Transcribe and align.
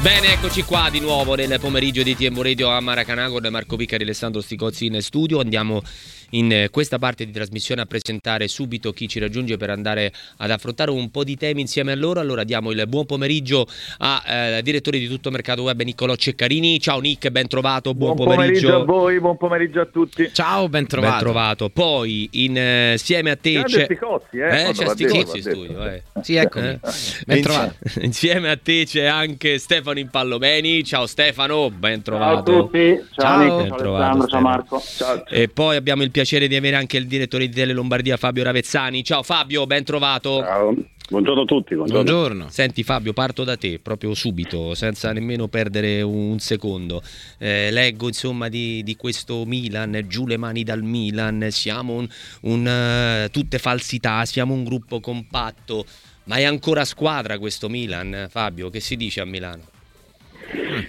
Bene, 0.00 0.32
eccoci 0.32 0.62
qua 0.62 0.88
di 0.92 1.00
nuovo 1.00 1.34
nel 1.34 1.58
pomeriggio 1.58 2.04
di 2.04 2.14
Tiempo 2.14 2.40
Radio 2.40 2.68
a 2.68 2.78
Maracanã 2.78 3.28
con 3.30 3.44
Marco 3.50 3.74
Piccari 3.74 4.02
e 4.02 4.06
Alessandro 4.06 4.40
Sticozzi 4.40 4.86
in 4.86 5.02
studio. 5.02 5.40
Andiamo 5.40 5.82
in 6.30 6.52
eh, 6.52 6.68
questa 6.70 6.98
parte 6.98 7.24
di 7.24 7.32
trasmissione 7.32 7.80
a 7.80 7.86
presentare 7.86 8.46
subito 8.46 8.92
chi 8.92 9.08
ci 9.08 9.18
raggiunge 9.18 9.56
per 9.56 9.70
andare 9.70 10.12
ad 10.36 10.50
affrontare 10.52 10.92
un 10.92 11.10
po' 11.10 11.24
di 11.24 11.36
temi 11.36 11.62
insieme 11.62 11.90
a 11.90 11.96
loro. 11.96 12.20
Allora 12.20 12.44
diamo 12.44 12.70
il 12.70 12.86
buon 12.86 13.06
pomeriggio 13.06 13.66
al 13.98 14.58
eh, 14.58 14.62
direttore 14.62 14.98
di 14.98 15.08
tutto 15.08 15.32
mercato 15.32 15.62
web 15.62 15.82
Niccolò 15.82 16.14
Ceccarini. 16.14 16.78
Ciao 16.78 17.00
Nick, 17.00 17.28
ben 17.30 17.48
trovato, 17.48 17.92
buon, 17.92 18.14
buon 18.14 18.28
pomeriggio. 18.28 18.68
pomeriggio. 18.68 18.82
a 18.82 18.98
voi, 19.00 19.20
buon 19.20 19.36
pomeriggio 19.36 19.80
a 19.80 19.86
tutti. 19.86 20.30
Ciao, 20.32 20.68
ben 20.68 20.86
trovato. 20.86 21.12
Ben 21.12 21.22
trovato. 21.22 21.68
Poi 21.70 22.28
insieme 22.30 23.30
a 23.30 23.36
te 23.36 23.64
c'è 23.64 23.84
Sticozzi, 23.84 24.38
eh, 24.38 24.68
eh 24.68 24.72
c'è 24.72 24.86
Sticozzi 24.90 25.36
in 25.38 25.42
studio, 25.42 25.84
eh. 25.90 26.02
Sì, 26.22 26.36
eccomi. 26.36 26.68
Eh. 26.68 26.80
Ben 27.26 27.42
trovato. 27.42 27.74
Insieme 28.00 28.50
a 28.50 28.56
te 28.56 28.84
c'è 28.86 29.06
anche 29.06 29.58
Stefano 29.58 29.87
Impallomeni. 29.96 30.84
Ciao 30.84 31.06
Stefano, 31.06 31.70
ben 31.70 32.02
trovato. 32.02 32.50
Ciao 32.50 32.58
a 32.58 32.62
tutti. 32.62 33.00
Ciao, 33.12 33.68
ciao 33.68 33.78
ciao 33.78 33.94
Alessandro, 33.94 34.26
ciao 34.26 34.40
Marco. 34.40 34.80
Ciao. 34.80 35.24
E 35.26 35.48
poi 35.48 35.76
abbiamo 35.76 36.02
il 36.02 36.10
piacere 36.10 36.46
di 36.46 36.56
avere 36.56 36.76
anche 36.76 36.98
il 36.98 37.06
direttore 37.06 37.48
di 37.48 37.54
Tele 37.54 37.72
Lombardia 37.72 38.16
Fabio 38.16 38.42
Ravezzani. 38.42 39.02
Ciao 39.02 39.22
Fabio, 39.22 39.66
ben 39.66 39.84
trovato. 39.84 40.40
Ciao. 40.40 40.74
Buongiorno 41.10 41.40
a 41.40 41.44
tutti. 41.46 41.74
Buongiorno. 41.74 42.02
buongiorno. 42.02 42.46
Senti 42.50 42.82
Fabio, 42.82 43.14
parto 43.14 43.42
da 43.42 43.56
te 43.56 43.78
proprio 43.78 44.12
subito, 44.12 44.74
senza 44.74 45.10
nemmeno 45.10 45.48
perdere 45.48 46.02
un 46.02 46.38
secondo. 46.38 47.02
Eh, 47.38 47.70
leggo 47.70 48.08
insomma 48.08 48.50
di, 48.50 48.82
di, 48.82 48.94
questo 48.94 49.46
Milan, 49.46 50.04
giù 50.06 50.26
le 50.26 50.36
mani 50.36 50.64
dal 50.64 50.82
Milan, 50.82 51.46
siamo 51.50 51.94
un, 51.94 52.08
un, 52.42 53.24
uh, 53.24 53.30
tutte 53.30 53.58
falsità, 53.58 54.26
siamo 54.26 54.52
un 54.52 54.64
gruppo 54.64 55.00
compatto, 55.00 55.86
ma 56.24 56.36
è 56.36 56.44
ancora 56.44 56.84
squadra 56.84 57.38
questo 57.38 57.70
Milan, 57.70 58.26
Fabio? 58.28 58.68
Che 58.68 58.80
si 58.80 58.94
dice 58.94 59.22
a 59.22 59.24
Milano? 59.24 59.62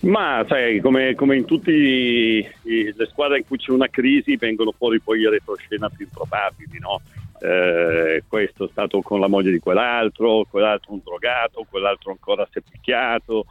Ma 0.02 0.46
sai, 0.48 0.80
come, 0.80 1.16
come 1.16 1.36
in 1.38 1.46
tutte 1.46 1.72
le 1.72 3.06
squadre 3.10 3.40
in 3.40 3.46
cui 3.46 3.58
c'è 3.58 3.72
una 3.72 3.90
crisi 3.90 4.38
vengono 4.38 4.74
fuori 4.76 5.00
poi 5.00 5.20
le 5.20 5.32
retroscena 5.32 5.90
più 5.90 6.06
improbabili, 6.06 6.80
no? 6.80 7.02
Eh, 7.42 8.24
questo 8.28 8.66
è 8.66 8.70
stato 8.72 9.02
con 9.02 9.20
la 9.20 9.28
moglie 9.28 9.52
di 9.52 9.60
quell'altro, 9.60 10.46
quell'altro 10.50 10.94
un 10.94 11.02
drogato, 11.04 11.66
quell'altro 11.70 12.12
ancora 12.12 12.48
si 12.52 12.60
è 12.60 12.62
picchiato. 12.70 13.46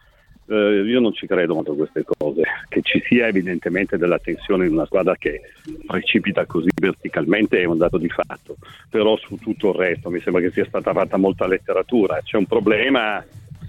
Eh, 0.50 0.82
io 0.86 1.00
non 1.00 1.12
ci 1.12 1.27
credo 1.27 1.55
molto 1.55 1.72
a 1.72 1.77
queste 1.77 2.05
cose, 2.05 2.42
che 2.69 2.80
ci 2.82 3.02
sia 3.06 3.27
evidentemente 3.27 3.98
della 3.98 4.19
tensione 4.19 4.66
in 4.66 4.72
una 4.72 4.86
squadra 4.86 5.14
che 5.14 5.42
precipita 5.86 6.47
così 6.47 6.70
verticalmente 6.75 7.60
è 7.60 7.64
un 7.64 7.77
dato 7.77 7.98
di 7.98 8.08
fatto, 8.08 8.56
però 8.88 9.16
su 9.19 9.36
tutto 9.36 9.70
il 9.70 9.75
resto 9.75 10.08
mi 10.08 10.20
sembra 10.20 10.41
che 10.41 10.50
sia 10.50 10.64
stata 10.64 10.94
fatta 10.94 11.19
molta 11.19 11.47
letteratura, 11.47 12.20
c'è 12.22 12.38
un 12.38 12.47
problema 12.47 13.22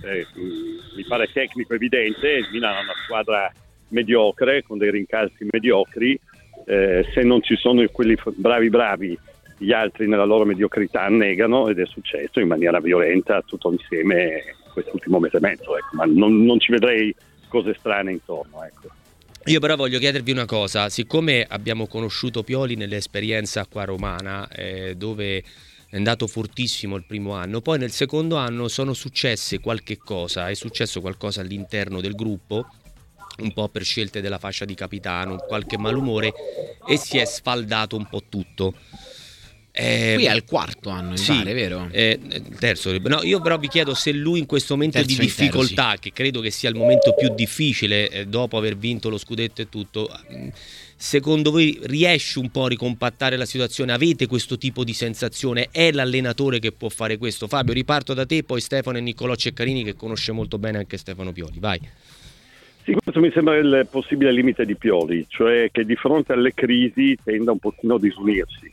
eh, 0.04 0.26
mi 0.96 1.04
pare 1.08 1.30
tecnico 1.32 1.74
evidente, 1.74 2.30
il 2.30 2.48
Milan 2.52 2.76
è 2.76 2.84
una 2.84 2.94
squadra 3.04 3.52
mediocre, 3.90 4.64
con 4.64 4.78
dei 4.78 4.92
rincalzi 4.92 5.46
mediocri, 5.50 6.20
eh, 6.66 7.06
se 7.14 7.22
non 7.24 7.42
ci 7.42 7.56
sono 7.56 7.86
quelli 7.92 8.18
bravi 8.36 8.70
bravi, 8.70 9.18
gli 9.58 9.72
altri 9.72 10.08
nella 10.08 10.24
loro 10.24 10.46
mediocrità 10.46 11.08
negano 11.10 11.68
ed 11.68 11.80
è 11.80 11.86
successo 11.86 12.40
in 12.40 12.48
maniera 12.48 12.80
violenta 12.80 13.42
tutto 13.42 13.72
insieme 13.72 14.56
quest'ultimo 14.72 15.20
mese 15.20 15.38
e 15.38 15.42
mezzo, 15.42 15.78
ecco. 15.78 15.96
ma 15.96 16.06
non, 16.06 16.46
non, 16.46 16.60
ci 16.60 16.72
vedrei 16.72 17.14
cose 17.50 17.76
strane 17.78 18.12
intorno. 18.12 18.64
Ecco. 18.64 18.88
Io 19.46 19.60
però 19.60 19.76
voglio 19.76 20.00
chiedervi 20.00 20.32
una 20.32 20.46
cosa, 20.46 20.90
siccome 20.90 21.46
abbiamo 21.48 21.88
conosciuto 21.88 22.44
Pioli 22.44 22.76
nell'esperienza 22.76 23.66
qua 23.66 23.84
romana, 23.84 24.48
eh, 24.50 24.96
dove 24.96 25.44
è 25.90 25.96
andato 25.96 26.28
fortissimo 26.28 26.96
il 26.96 27.04
primo 27.06 27.34
anno, 27.34 27.62
poi 27.62 27.80
nel 27.80 27.92
secondo 27.92 28.36
anno 28.36 28.68
sono 28.68 28.94
successe 28.94 29.60
qualche 29.60 29.98
cosa, 29.98 30.48
è 30.48 30.54
successo 30.54 31.02
qualcosa 31.02 31.42
all'interno 31.42 32.00
del 32.00 32.14
gruppo, 32.14 32.68
un 33.40 33.54
po' 33.54 33.70
per 33.70 33.84
scelte 33.84 34.22
della 34.22 34.38
fascia 34.38 34.66
di 34.66 34.76
capitano, 34.76 35.38
qualche 35.38 35.78
malumore 35.78 36.34
e 36.88 36.98
si 36.98 37.18
è 37.18 37.26
sfaldato 37.26 37.96
un 37.96 38.08
po' 38.08 38.24
tutto. 38.30 38.76
Eh, 39.72 40.14
Qui 40.16 40.26
è 40.26 40.34
il 40.34 40.44
quarto 40.44 40.90
anno, 40.90 41.16
sì, 41.16 41.34
pare, 41.34 41.54
vero? 41.54 41.88
Eh, 41.92 42.20
terzo. 42.60 42.96
No, 42.98 43.24
io 43.24 43.40
però 43.40 43.58
vi 43.58 43.68
chiedo 43.68 43.94
se 43.94 44.12
lui 44.12 44.40
in 44.40 44.46
questo 44.46 44.74
momento 44.74 44.98
terzo 44.98 45.16
di 45.16 45.22
difficoltà, 45.22 45.82
intero, 45.82 45.92
sì. 45.92 46.00
che 46.02 46.12
credo 46.12 46.42
che 46.42 46.52
sia 46.52 46.70
il 46.70 46.76
momento 46.76 47.14
più 47.14 47.34
difficile 47.34 48.10
eh, 48.10 48.26
dopo 48.28 48.58
aver 48.58 48.78
vinto 48.78 49.10
lo 49.10 49.18
scudetto 49.18 49.62
e 49.62 49.70
tutto, 49.70 50.10
secondo 51.00 51.50
voi 51.50 51.80
riesce 51.84 52.40
un 52.40 52.52
po' 52.52 52.66
a 52.66 52.68
ricompattare 52.68 53.38
la 53.38 53.46
situazione? 53.46 53.94
Avete 53.94 54.28
questo 54.28 54.58
tipo 54.58 54.84
di 54.84 54.92
sensazione? 54.92 55.70
È 55.72 55.92
l'allenatore 55.94 56.60
che 56.60 56.74
può 56.74 56.90
fare 56.90 57.18
questo? 57.18 57.48
Fabio, 57.48 57.74
riparto 57.74 58.14
da 58.14 58.26
te, 58.26 58.44
poi 58.44 58.60
Stefano 58.60 58.98
e 58.98 59.02
Niccolò 59.02 59.34
Ceccarini 59.34 59.86
che 59.86 59.96
conosce 59.96 60.34
molto 60.34 60.58
bene 60.60 60.80
anche 60.80 60.98
Stefano 60.98 61.32
Pioli. 61.32 61.60
Vai. 61.60 61.80
Sì, 62.84 62.92
questo 62.92 63.22
mi 63.22 63.32
sembra 63.32 63.56
il 63.56 63.88
possibile 63.90 64.34
limite 64.34 64.66
di 64.66 64.76
Pioli, 64.76 65.26
cioè 65.30 65.70
che 65.72 65.86
di 65.86 65.96
fronte 65.96 66.34
alle 66.34 66.54
crisi 66.54 67.18
tenda 67.24 67.54
un 67.54 67.60
pochino 67.60 67.96
a 67.96 68.00
disunirsi. 68.00 68.70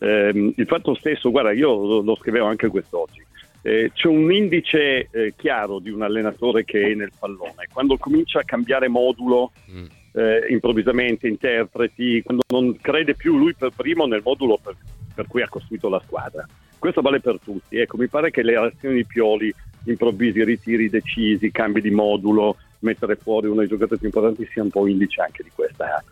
Eh, 0.00 0.52
il 0.54 0.66
fatto 0.66 0.94
stesso, 0.94 1.30
guarda, 1.30 1.52
io 1.52 2.02
lo, 2.02 2.16
scrivevo 2.16 2.46
anche 2.46 2.68
quest'oggi, 2.68 3.24
eh, 3.62 3.90
c'è 3.94 4.08
un 4.08 4.30
indice 4.30 5.08
eh, 5.10 5.32
chiaro 5.34 5.78
di 5.78 5.90
un 5.90 6.02
allenatore 6.02 6.64
che 6.64 6.90
è 6.90 6.94
nel 6.94 7.12
pallone. 7.18 7.68
Quando 7.72 7.96
comincia 7.96 8.40
a 8.40 8.44
cambiare 8.44 8.88
modulo, 8.88 9.52
mm 9.70 9.86
eh, 10.12 10.46
improvvisamente 10.48 11.28
interpreti, 11.28 12.22
quando 12.22 12.42
non 12.48 12.76
crede 12.80 13.14
più 13.14 13.36
lui 13.36 13.54
per 13.54 13.70
primo 13.74 14.06
nel 14.06 14.22
modulo 14.24 14.58
per, 14.62 14.76
per, 15.14 15.26
cui 15.26 15.42
ha 15.42 15.48
costruito 15.48 15.88
la 15.88 16.02
squadra. 16.04 16.46
Questo 16.78 17.00
vale 17.00 17.20
per 17.20 17.38
tutti. 17.42 17.76
Ecco, 17.76 17.96
mi 17.96 18.08
pare 18.08 18.30
che 18.30 18.42
le 18.42 18.56
azioni 18.56 18.96
di 18.96 19.06
Pioli, 19.06 19.52
improvvisi 19.84 20.42
ritiri 20.44 20.88
decisi, 20.88 21.50
cambi 21.50 21.80
di 21.80 21.90
modulo, 21.90 22.56
mettere 22.80 23.16
fuori 23.16 23.46
uno 23.46 23.60
dei 23.60 23.68
giocatori 23.68 23.98
più 23.98 24.06
importanti 24.06 24.48
sia 24.50 24.62
un 24.62 24.70
po' 24.70 24.86
indice 24.86 25.20
anche 25.20 25.42
di 25.42 25.50
questa, 25.54 26.02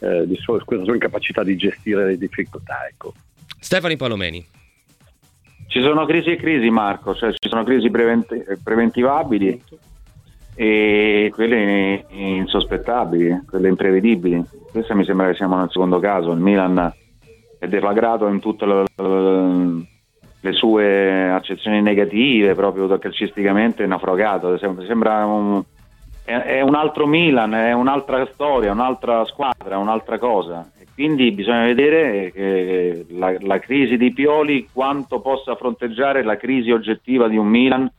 eh, 0.00 0.26
di 0.26 0.36
sua, 0.36 0.62
questa 0.64 0.84
sua 0.84 0.94
incapacità 0.94 1.42
di 1.42 1.56
gestire 1.56 2.06
le 2.06 2.18
difficoltà. 2.18 2.86
Ecco. 2.88 3.12
Stefani 3.60 3.96
Palomeni. 3.96 4.46
Ci 5.66 5.80
sono 5.80 6.06
crisi 6.06 6.30
e 6.30 6.36
crisi, 6.36 6.70
Marco, 6.70 7.14
cioè 7.14 7.32
ci 7.32 7.48
sono 7.48 7.64
crisi 7.64 7.90
preventi- 7.90 8.44
preventivabili 8.62 9.60
e 10.54 11.30
quelle 11.34 12.04
insospettabili, 12.08 13.42
quelle 13.48 13.68
imprevedibili. 13.68 14.42
Questa 14.70 14.94
mi 14.94 15.04
sembra 15.04 15.28
che 15.28 15.34
siamo 15.34 15.56
nel 15.56 15.70
secondo 15.70 15.98
caso. 15.98 16.32
Il 16.32 16.40
Milan 16.40 16.92
è 17.58 17.66
deflagrato 17.66 18.28
in 18.28 18.40
tutte 18.40 18.66
le, 18.66 18.84
le 20.40 20.52
sue 20.52 21.30
accezioni 21.30 21.82
negative, 21.82 22.54
proprio 22.54 22.86
calcisticamente 22.98 23.84
è 23.84 23.86
naufragato. 23.86 24.56
Sembra 24.58 25.24
un, 25.24 25.62
è, 26.24 26.60
un 26.60 26.74
altro 26.74 27.06
Milan, 27.06 27.54
è 27.54 27.72
un'altra 27.72 28.26
storia, 28.32 28.72
un'altra 28.72 29.24
squadra, 29.24 29.78
un'altra 29.78 30.18
cosa. 30.18 30.70
E 30.78 30.86
quindi 30.94 31.32
bisogna 31.32 31.64
vedere 31.64 33.04
la, 33.08 33.34
la 33.40 33.58
crisi 33.58 33.96
di 33.96 34.12
Pioli 34.12 34.68
quanto 34.72 35.20
possa 35.20 35.56
fronteggiare 35.56 36.22
la 36.22 36.36
crisi 36.36 36.70
oggettiva 36.70 37.26
di 37.26 37.36
un 37.36 37.46
Milan 37.46 37.90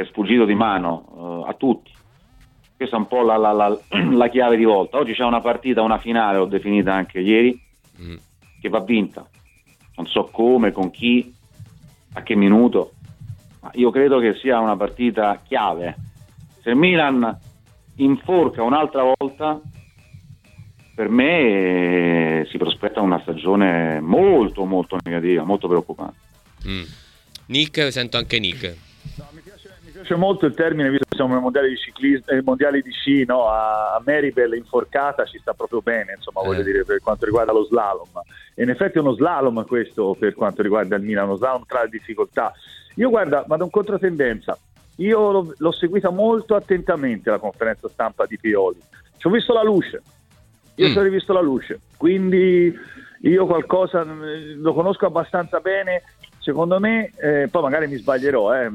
che 0.00 0.06
è 0.06 0.06
sfuggito 0.06 0.44
di 0.44 0.54
mano 0.54 1.42
uh, 1.44 1.48
a 1.48 1.54
tutti. 1.54 1.90
Questa 2.76 2.96
è 2.96 2.98
un 2.98 3.06
po' 3.06 3.22
la, 3.22 3.36
la, 3.36 3.52
la, 3.52 3.78
la, 4.16 4.28
chiave 4.28 4.56
di 4.56 4.64
volta. 4.64 4.98
Oggi 4.98 5.12
c'è 5.12 5.24
una 5.24 5.40
partita, 5.40 5.82
una 5.82 5.98
finale, 5.98 6.38
l'ho 6.38 6.46
definita 6.46 6.94
anche 6.94 7.20
ieri, 7.20 7.60
mm. 8.00 8.16
che 8.60 8.68
va 8.68 8.80
vinta. 8.80 9.28
Non 9.96 10.06
so 10.06 10.24
come, 10.32 10.72
con 10.72 10.90
chi, 10.90 11.34
a 12.14 12.22
che 12.22 12.34
minuto, 12.34 12.92
ma 13.60 13.70
io 13.74 13.90
credo 13.90 14.18
che 14.18 14.34
sia 14.36 14.58
una 14.58 14.76
partita 14.76 15.42
chiave. 15.46 15.96
Se 16.62 16.74
Milan 16.74 17.38
inforca 17.96 18.62
un'altra 18.62 19.02
volta, 19.18 19.60
per 20.94 21.08
me 21.10 22.40
eh, 22.40 22.46
si 22.50 22.56
prospetta 22.56 23.00
una 23.02 23.20
stagione 23.20 24.00
molto 24.00 24.64
molto 24.64 24.96
negativa, 25.04 25.44
molto 25.44 25.68
preoccupante. 25.68 26.18
Mm. 26.66 26.82
Nick, 27.46 27.92
sento 27.92 28.16
anche 28.16 28.38
Nick 28.38 28.88
piace 30.00 30.14
molto 30.16 30.46
il 30.46 30.54
termine, 30.54 30.90
visto 30.90 31.06
che 31.08 31.16
siamo 31.16 31.34
ai 31.34 31.40
mondiali 31.40 31.68
di, 31.70 31.76
ciclismo, 31.76 32.24
ai 32.26 32.42
mondiali 32.42 32.82
di 32.82 32.90
sci, 32.90 33.24
no? 33.24 33.48
a, 33.48 34.00
Maribel 34.04 34.54
inforcata 34.54 35.24
ci 35.26 35.38
sta 35.38 35.52
proprio 35.52 35.80
bene, 35.82 36.14
insomma, 36.16 36.40
eh. 36.42 36.46
voglio 36.46 36.62
dire, 36.62 36.84
per 36.84 37.00
quanto 37.00 37.26
riguarda 37.26 37.52
lo 37.52 37.64
slalom. 37.64 38.08
E 38.54 38.62
in 38.62 38.70
effetti 38.70 38.98
è 38.98 39.00
uno 39.00 39.12
slalom 39.12 39.64
questo 39.66 40.16
per 40.18 40.34
quanto 40.34 40.62
riguarda 40.62 40.96
il 40.96 41.02
Milan, 41.02 41.26
uno 41.26 41.36
slalom 41.36 41.64
tra 41.66 41.82
le 41.82 41.88
difficoltà. 41.88 42.52
Io 42.96 43.10
guarda, 43.10 43.44
vado 43.46 43.64
in 43.64 43.70
controtendenza. 43.70 44.58
Io 44.96 45.30
l'ho, 45.30 45.54
l'ho 45.56 45.72
seguita 45.72 46.10
molto 46.10 46.54
attentamente 46.54 47.30
la 47.30 47.38
conferenza 47.38 47.88
stampa 47.88 48.26
di 48.26 48.38
Pioli. 48.38 48.80
Ci 49.16 49.26
ho 49.26 49.30
visto 49.30 49.52
la 49.52 49.62
luce. 49.62 50.02
Io 50.76 50.88
mm. 50.88 50.92
ci 50.92 50.98
ho 50.98 51.02
rivisto 51.02 51.32
la 51.32 51.40
luce. 51.40 51.80
Quindi 51.96 52.74
io 53.22 53.46
qualcosa 53.46 54.02
lo 54.02 54.72
conosco 54.72 55.06
abbastanza 55.06 55.60
bene 55.60 56.02
Secondo 56.40 56.80
me, 56.80 57.12
eh, 57.16 57.48
poi 57.50 57.62
magari 57.62 57.86
mi 57.86 57.96
sbaglierò 57.96 58.54
eh, 58.54 58.70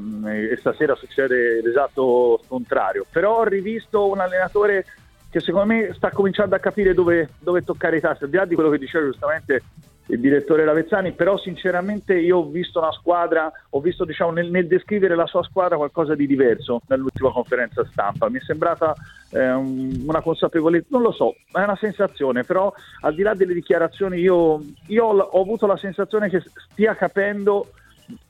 e 0.51 0.56
stasera 0.57 0.94
succede 0.94 1.62
l'esatto 1.63 2.39
contrario, 2.47 3.06
però 3.12 3.39
ho 3.39 3.44
rivisto 3.44 4.07
un 4.07 4.19
allenatore 4.19 4.85
che 5.31 5.39
secondo 5.39 5.73
me 5.73 5.91
sta 5.95 6.12
cominciando 6.12 6.53
a 6.53 6.59
capire 6.59 6.94
dove, 6.94 7.29
dove 7.39 7.63
toccare 7.63 7.97
i 7.97 8.01
tassi, 8.01 8.23
al 8.23 8.29
di 8.29 8.38
là 8.38 8.45
di 8.45 8.53
quello 8.53 8.69
che 8.69 8.77
diceva 8.77 9.06
giustamente 9.06 9.63
il 10.07 10.19
direttore 10.19 10.65
Lavezzani, 10.65 11.13
però 11.13 11.37
sinceramente 11.37 12.13
io 12.13 12.37
ho 12.37 12.45
visto 12.49 12.79
una 12.79 12.91
squadra, 12.91 13.51
ho 13.69 13.79
visto 13.79 14.05
diciamo, 14.05 14.31
nel, 14.31 14.49
nel, 14.51 14.67
descrivere 14.67 15.15
la 15.15 15.25
sua 15.25 15.43
squadra 15.43 15.77
qualcosa 15.77 16.13
di 16.15 16.27
diverso 16.27 16.81
nell'ultima 16.87 17.31
conferenza 17.31 17.83
stampa, 17.85 18.29
mi 18.29 18.37
è 18.37 18.41
sembrata 18.41 18.95
eh, 19.29 19.51
una 19.51 20.21
consapevolezza, 20.21 20.87
non 20.89 21.01
lo 21.01 21.11
so, 21.11 21.35
è 21.51 21.63
una 21.63 21.77
sensazione, 21.77 22.43
però 22.43 22.71
al 23.01 23.15
di 23.15 23.23
là 23.23 23.33
delle 23.33 23.53
dichiarazioni 23.53 24.19
io, 24.19 24.61
io 24.87 25.05
ho, 25.05 25.17
ho 25.17 25.41
avuto 25.41 25.65
la 25.65 25.77
sensazione 25.77 26.29
che 26.29 26.43
stia 26.71 26.95
capendo 26.95 27.71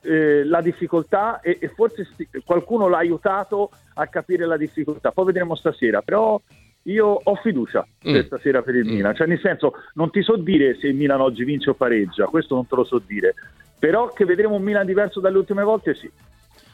eh, 0.00 0.44
la 0.44 0.62
difficoltà 0.62 1.40
e, 1.40 1.58
e 1.60 1.68
forse 1.68 2.08
sti- 2.12 2.28
qualcuno 2.44 2.88
l'ha 2.88 2.98
aiutato 2.98 3.70
a 3.94 4.06
capire 4.06 4.46
la 4.46 4.56
difficoltà, 4.56 5.12
poi 5.12 5.26
vedremo 5.26 5.54
stasera, 5.54 6.00
però 6.00 6.40
io 6.86 7.06
ho 7.22 7.34
fiducia 7.36 7.86
mm. 8.08 8.20
stasera 8.20 8.62
per 8.62 8.74
il 8.74 8.86
mm. 8.86 8.94
Milan, 8.94 9.14
cioè 9.14 9.26
nel 9.26 9.40
senso 9.40 9.74
non 9.94 10.10
ti 10.10 10.22
so 10.22 10.36
dire 10.36 10.76
se 10.78 10.88
il 10.88 10.94
Milan 10.94 11.20
oggi 11.20 11.44
vince 11.44 11.70
o 11.70 11.74
pareggia, 11.74 12.26
questo 12.26 12.54
non 12.54 12.66
te 12.66 12.74
lo 12.74 12.84
so 12.84 13.00
dire, 13.04 13.34
però 13.78 14.08
che 14.08 14.24
vedremo 14.24 14.54
un 14.54 14.62
Milan 14.62 14.86
diverso 14.86 15.20
dalle 15.20 15.38
ultime 15.38 15.62
volte 15.62 15.94
sì. 15.94 16.10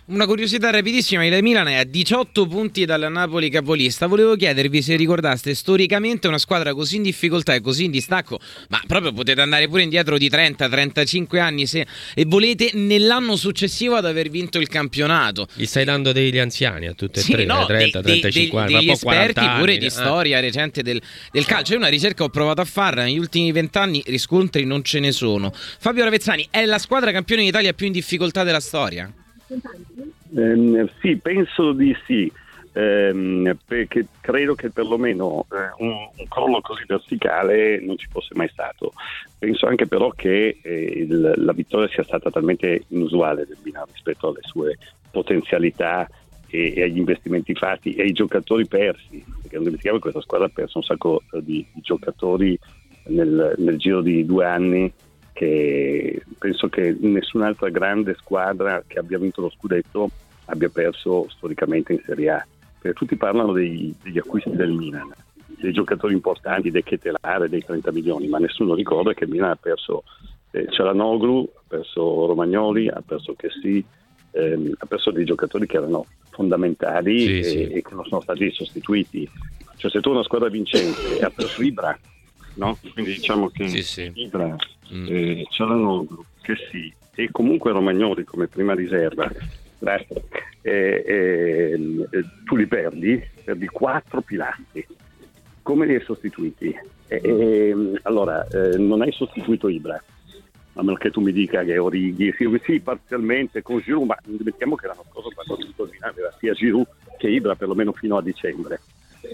Una 0.04 0.26
curiosità 0.26 0.70
rapidissima, 0.70 1.25
il 1.25 1.43
Milan 1.44 1.69
è 1.69 1.76
a 1.76 1.84
18 1.84 2.49
punti 2.49 2.84
dalla 2.84 3.08
Napoli 3.08 3.49
capolista. 3.49 4.08
Volevo 4.08 4.34
chiedervi 4.34 4.82
se 4.82 4.96
ricordaste 4.96 5.54
storicamente 5.54 6.26
una 6.26 6.38
squadra 6.38 6.75
così 6.75 6.96
in 6.96 7.02
difficoltà 7.02 7.54
e 7.54 7.60
così 7.60 7.84
in 7.84 7.93
distacco, 7.93 8.40
ma 8.70 8.82
proprio 8.84 9.12
potete 9.12 9.40
andare 9.40 9.69
pure 9.69 9.82
indietro 9.82 10.19
di 10.19 10.28
30-35 10.28 11.38
anni 11.38 11.66
se 11.69 11.87
e 12.14 12.25
volete 12.26 12.70
nell'anno 12.75 13.37
successivo 13.37 13.94
ad 13.94 14.04
aver 14.04 14.28
vinto 14.28 14.58
il 14.58 14.66
campionato. 14.66 15.46
Gli 15.54 15.66
stai 15.66 15.84
dando 15.84 16.10
degli 16.10 16.37
anziani 16.37 16.88
a 16.88 16.94
tutte 16.94 17.20
e 17.20 17.22
sì, 17.22 17.31
tre, 17.31 17.44
no, 17.44 17.64
30, 17.64 18.00
dei, 18.00 18.20
35 18.20 18.60
anni, 18.60 18.75
degli 18.75 18.90
esperti 18.90 19.46
pure 19.56 19.78
di 19.78 19.87
eh. 19.87 19.90
storia 19.90 20.40
recente 20.40 20.82
del, 20.82 21.00
del 21.31 21.44
calcio. 21.44 21.75
È 21.75 21.76
una 21.76 21.87
ricerca 21.87 22.16
che 22.16 22.22
ho 22.25 22.28
provato 22.28 22.60
a 22.60 22.64
fare 22.64 23.04
negli 23.04 23.19
ultimi 23.19 23.52
vent'anni, 23.52 24.02
riscontri 24.06 24.64
non 24.64 24.82
ce 24.82 24.99
ne 24.99 25.12
sono. 25.12 25.54
Fabio 25.54 26.02
Ravezzani 26.02 26.49
è 26.50 26.64
la 26.64 26.78
squadra 26.78 27.12
campione 27.12 27.44
d'Italia 27.44 27.72
più 27.72 27.87
in 27.87 27.93
difficoltà 27.93 28.43
della 28.43 28.58
storia? 28.58 29.08
Eh, 30.34 30.90
sì, 31.00 31.16
penso 31.16 31.72
di 31.72 31.96
sì. 32.06 32.32
Eh, 32.75 33.54
perché 33.66 34.06
credo 34.22 34.54
che 34.54 34.70
perlomeno 34.70 35.44
eh, 35.52 35.84
un, 35.84 35.90
un, 35.90 36.26
crollo 36.26 36.62
così 36.62 36.84
verticale 36.87 37.78
non 37.81 37.99
ci 37.99 38.08
fosse 38.10 38.34
mai 38.34 38.49
stato. 38.49 38.94
Penso 39.38 39.66
anche 39.66 39.87
però 39.87 40.10
che 40.10 40.58
eh, 40.62 40.72
il, 40.72 41.34
la 41.37 41.52
vittoria 41.52 41.88
sia 41.88 42.02
stata 42.02 42.31
talmente 42.31 42.84
inusuale 42.88 43.44
del 43.46 43.58
Milan 43.62 43.84
rispetto 43.93 44.28
alle 44.28 44.40
sue 44.40 44.78
potenzialità 45.10 46.08
e, 46.49 46.72
e, 46.75 46.82
agli 46.84 46.96
investimenti 46.96 47.54
fatti 47.54 47.93
e 47.93 48.02
ai 48.02 48.12
giocatori 48.12 48.66
persi, 48.66 49.22
perché 49.43 49.56
non 49.56 49.64
dimentichiamo 49.64 49.96
che 49.99 50.02
questa 50.02 50.22
squadra 50.22 50.46
ha 50.46 50.50
perso 50.52 50.78
un 50.78 50.84
sacco 50.84 51.22
di, 51.40 51.66
di 51.72 51.81
giocatori 51.82 52.58
nel, 53.08 53.54
nel 53.58 53.78
giro 53.78 54.00
di 54.00 54.25
due 54.25 54.46
anni 54.46 54.93
che 55.32 56.23
penso 56.38 56.69
che 56.69 56.96
nessun'altra 57.00 57.70
grande 57.70 58.14
squadra 58.19 58.82
che 58.87 58.99
abbia 58.99 59.19
vinto 59.19 59.40
lo 59.40 59.50
scudetto 59.50 60.11
abbia 60.46 60.69
perso 60.69 61.26
storicamente 61.31 61.93
in 61.93 62.02
Serie 62.05 62.31
A. 62.31 62.46
Perché 62.79 62.99
tutti 62.99 63.17
parlano 63.17 63.52
dei, 63.52 63.94
degli 64.02 64.19
acquisti 64.19 64.50
del 64.50 64.73
Milan, 64.73 65.12
dei 65.46 65.73
giocatori 65.73 66.14
importanti, 66.14 66.70
dei 66.70 66.82
Ketelare, 66.82 67.49
dei 67.49 67.64
30 67.64 67.93
milioni, 67.93 68.26
ma 68.29 68.38
nessuno 68.38 68.75
ricorda 68.75 69.14
che 69.14 69.25
il 69.25 69.31
Milan 69.31 69.50
ha 69.50 69.56
perso 69.56 70.02
eh, 70.50 70.67
Cialanoglu, 70.69 71.49
ha 71.55 71.62
perso 71.67 72.26
Romagnoli, 72.26 72.88
ha 72.88 73.02
perso 73.05 73.35
Chessy, 73.35 73.85
ehm, 74.32 74.75
ha 74.78 74.87
perso 74.87 75.11
dei 75.11 75.25
giocatori 75.25 75.67
che 75.67 75.76
erano 75.76 76.06
fondamentali 76.31 77.19
sì, 77.20 77.38
e, 77.38 77.43
sì. 77.44 77.62
e, 77.69 77.82
che 77.82 77.94
non 77.94 78.05
sono 78.05 78.20
stati 78.20 78.50
sostituiti. 78.50 79.28
Cioè 79.76 79.90
se 79.90 80.00
tu 80.00 80.11
una 80.11 80.23
squadra 80.23 80.49
vincente 80.49 81.20
ha 81.20 81.31
perso 81.31 81.62
Ibra, 81.62 81.96
no? 82.54 82.78
quindi 82.93 83.14
diciamo 83.14 83.49
che 83.49 83.69
sì, 83.69 84.10
Ibra 84.14 84.56
mm. 84.93 85.06
eh, 85.08 85.46
Cialanoglu, 85.50 86.25
Chessy 86.43 86.93
e 87.14 87.28
comunque 87.31 87.72
Romagnoli 87.72 88.25
come 88.25 88.46
prima 88.46 88.75
riserva 88.75 89.31
eh, 90.62 91.04
eh, 91.04 92.25
tu 92.44 92.56
li 92.56 92.66
perdi, 92.66 93.22
perdi 93.44 93.66
quattro 93.66 94.20
pilastri. 94.20 94.87
Come 95.62 95.87
li 95.87 95.94
hai 95.94 96.02
sostituiti? 96.02 96.75
allora, 98.04 98.46
eh, 98.49 98.78
non 98.78 99.02
hai 99.02 99.12
sostituito 99.12 99.69
Ibra, 99.69 100.02
a 100.75 100.82
meno 100.82 100.96
che 100.96 101.10
tu 101.10 101.20
mi 101.20 101.31
dica 101.31 101.62
che 101.62 101.76
Orighi, 101.76 102.32
sì, 102.38 102.49
sì 102.64 102.81
parzialmente 102.81 103.60
con 103.60 103.81
Giroud, 103.81 104.06
ma 104.06 104.16
non 104.25 104.38
dimentichiamo 104.38 104.76
che 104.76 104.87
l'anno 104.87 105.04
scorso 105.10 105.28
quando 105.34 105.90
Milan 105.90 106.14
era 106.16 106.34
sia 106.38 106.54
Giroud 106.54 106.87
che 107.19 107.28
Ibra 107.28 107.54
perlomeno 107.54 107.93
fino 107.93 108.16
a 108.16 108.22
dicembre 108.22 108.81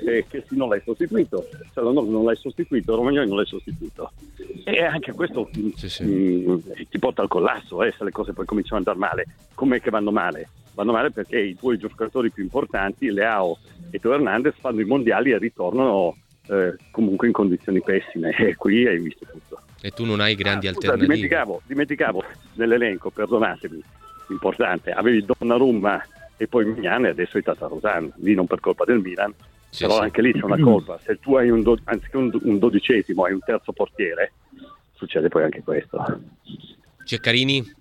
eh, 0.05 0.27
che 0.29 0.45
se 0.47 0.55
non 0.55 0.69
l'hai 0.69 0.81
sostituito, 0.85 1.49
Cialanoglu 1.73 2.11
non 2.11 2.25
l'hai 2.25 2.37
sostituito, 2.37 2.95
Romagnoli 2.95 3.27
non 3.29 3.37
l'hai 3.37 3.47
sostituito. 3.47 4.13
E 4.65 4.83
anche 4.83 5.13
questo 5.13 5.49
sì, 5.77 5.89
sì. 5.89 6.05
Mh, 6.05 6.51
mm, 6.51 6.59
ti 6.89 6.99
porta 6.99 7.23
al 7.23 7.29
collasso 7.29 7.83
eh, 7.83 7.93
se 7.97 8.05
le 8.05 8.11
cose 8.11 8.33
poi 8.33 8.47
cominciano 8.47 8.81
ad 8.81 8.89
andare 8.89 8.99
male. 8.99 9.27
Com'è 9.55 9.81
che 9.81 9.91
vanno 9.91 10.11
male? 10.11 10.49
Vanno 10.75 10.93
male 10.93 11.11
perché 11.11 11.41
i 11.41 11.57
tuoi 11.57 11.79
giocatori 11.79 12.31
più 12.31 12.43
importanti, 12.43 13.11
Leao 13.11 13.59
e 13.91 13.99
Teo 13.99 14.15
Hernandez, 14.15 14.55
fanno 14.59 14.81
i 14.81 14.85
mondiali 14.85 15.33
e 15.33 15.39
ritornano 15.39 16.17
eh, 16.49 16.77
comunque 16.91 17.27
in 17.27 17.33
condizioni 17.33 17.81
pessime 17.83 18.35
e 18.37 18.57
qui 18.57 18.87
hai 18.87 18.99
visto 18.99 19.27
tutto. 19.31 19.63
E 19.81 19.91
tu 19.91 20.05
non 20.05 20.21
hai 20.21 20.35
grandi 20.35 20.67
ah, 20.67 20.73
scusa, 20.73 20.93
alternative. 20.93 21.15
Dimenticavo, 21.15 21.63
dimenticavo 21.67 22.25
nell'elenco, 22.55 23.11
perdonatemi, 23.11 23.83
importante, 24.31 24.91
avevi 24.91 25.25
Donnarumma 25.25 26.03
e 26.37 26.47
poi 26.47 26.65
Mignan 26.65 27.07
e 27.07 27.09
adesso 27.09 27.39
è 27.39 27.43
Tatarosano, 27.43 28.13
lì 28.17 28.35
non 28.35 28.47
per 28.47 28.61
colpa 28.61 28.85
del 28.85 29.01
Milan, 29.01 29.35
sì, 29.71 29.85
però 29.85 29.97
sì. 29.97 30.03
anche 30.03 30.23
lì 30.23 30.33
c'è 30.33 30.45
una 30.45 30.59
colpa, 30.59 30.99
se 30.99 31.19
tu 31.19 31.37
hai 31.37 31.51
un, 31.51 31.63
do- 31.63 31.79
anziché 31.85 32.17
un, 32.17 32.31
un 32.43 32.59
dodicesimo 32.59 33.25
hai 33.25 33.33
un 33.33 33.41
terzo 33.41 33.73
portiere, 33.73 34.33
succede 34.95 35.29
poi 35.29 35.45
anche 35.45 35.63
questo. 35.63 36.21
Ceccarini? 37.05 37.77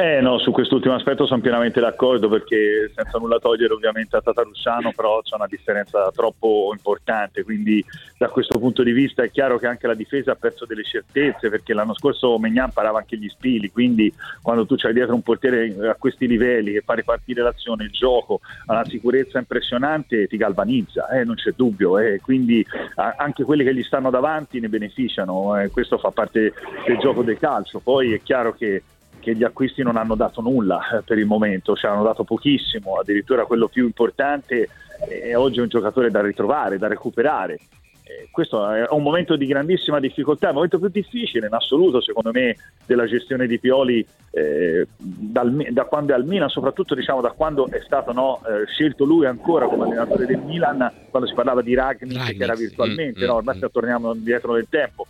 Eh 0.00 0.22
no, 0.22 0.38
su 0.38 0.50
quest'ultimo 0.50 0.94
aspetto 0.94 1.26
sono 1.26 1.42
pienamente 1.42 1.78
d'accordo 1.78 2.30
perché 2.30 2.90
senza 2.94 3.18
nulla 3.18 3.38
togliere 3.38 3.74
ovviamente 3.74 4.16
a 4.16 4.22
Tatarussano, 4.22 4.92
però 4.96 5.20
c'è 5.20 5.34
una 5.34 5.46
differenza 5.46 6.10
troppo 6.10 6.70
importante, 6.72 7.44
quindi 7.44 7.84
da 8.16 8.30
questo 8.30 8.58
punto 8.58 8.82
di 8.82 8.92
vista 8.92 9.22
è 9.22 9.30
chiaro 9.30 9.58
che 9.58 9.66
anche 9.66 9.86
la 9.86 9.92
difesa 9.92 10.32
ha 10.32 10.36
perso 10.36 10.64
delle 10.64 10.84
certezze 10.84 11.50
perché 11.50 11.74
l'anno 11.74 11.92
scorso 11.92 12.38
Megnan 12.38 12.72
parava 12.72 12.96
anche 12.96 13.18
gli 13.18 13.28
spili, 13.28 13.70
quindi 13.70 14.10
quando 14.40 14.64
tu 14.64 14.74
c'hai 14.74 14.94
dietro 14.94 15.14
un 15.14 15.20
portiere 15.20 15.76
a 15.86 15.96
questi 15.96 16.26
livelli 16.26 16.72
che 16.72 16.80
fa 16.80 16.94
ripartire 16.94 17.42
l'azione, 17.42 17.84
il 17.84 17.90
gioco, 17.90 18.40
ha 18.68 18.72
una 18.72 18.86
sicurezza 18.86 19.38
impressionante, 19.38 20.28
ti 20.28 20.38
galvanizza, 20.38 21.10
eh, 21.10 21.24
non 21.24 21.34
c'è 21.34 21.52
dubbio, 21.54 21.98
eh, 21.98 22.20
quindi 22.22 22.64
anche 22.94 23.44
quelli 23.44 23.64
che 23.64 23.74
gli 23.74 23.82
stanno 23.82 24.08
davanti 24.08 24.60
ne 24.60 24.70
beneficiano, 24.70 25.60
eh, 25.60 25.68
questo 25.68 25.98
fa 25.98 26.10
parte 26.10 26.54
del 26.86 26.96
gioco 26.96 27.22
del 27.22 27.38
calcio, 27.38 27.80
poi 27.80 28.14
è 28.14 28.22
chiaro 28.22 28.54
che 28.54 28.82
che 29.20 29.34
gli 29.36 29.44
acquisti 29.44 29.82
non 29.82 29.96
hanno 29.96 30.16
dato 30.16 30.40
nulla 30.40 30.80
eh, 30.98 31.02
per 31.02 31.18
il 31.18 31.26
momento, 31.26 31.76
cioè 31.76 31.90
hanno 31.92 32.02
dato 32.02 32.24
pochissimo, 32.24 32.98
addirittura 32.98 33.44
quello 33.44 33.68
più 33.68 33.84
importante 33.84 34.68
è 35.08 35.36
oggi 35.36 35.60
un 35.60 35.68
giocatore 35.68 36.10
da 36.10 36.20
ritrovare, 36.20 36.78
da 36.78 36.88
recuperare. 36.88 37.54
Eh, 38.02 38.28
questo 38.30 38.68
è 38.68 38.86
un 38.90 39.02
momento 39.02 39.36
di 39.36 39.46
grandissima 39.46 40.00
difficoltà, 40.00 40.48
il 40.48 40.54
momento 40.54 40.78
più 40.78 40.88
difficile 40.88 41.46
in 41.46 41.54
assoluto 41.54 42.00
secondo 42.00 42.32
me 42.32 42.56
della 42.84 43.06
gestione 43.06 43.46
di 43.46 43.58
Pioli 43.60 44.04
eh, 44.32 44.86
dal, 44.98 45.68
da 45.70 45.84
quando 45.84 46.12
è 46.12 46.16
al 46.16 46.26
Milan, 46.26 46.48
soprattutto 46.48 46.94
diciamo, 46.94 47.20
da 47.20 47.30
quando 47.30 47.68
è 47.70 47.80
stato 47.84 48.12
no, 48.12 48.40
eh, 48.46 48.66
scelto 48.66 49.04
lui 49.04 49.26
ancora 49.26 49.66
come 49.66 49.84
allenatore 49.84 50.26
del 50.26 50.40
Milan, 50.40 50.90
quando 51.10 51.28
si 51.28 51.34
parlava 51.34 51.62
di 51.62 51.74
Ragnick 51.74 52.36
che 52.36 52.42
era 52.42 52.54
virtualmente, 52.54 53.24
mm, 53.24 53.28
no? 53.28 53.34
ormai 53.34 53.58
mm, 53.58 53.64
torniamo 53.70 54.12
indietro 54.12 54.54
nel 54.54 54.66
tempo 54.68 55.06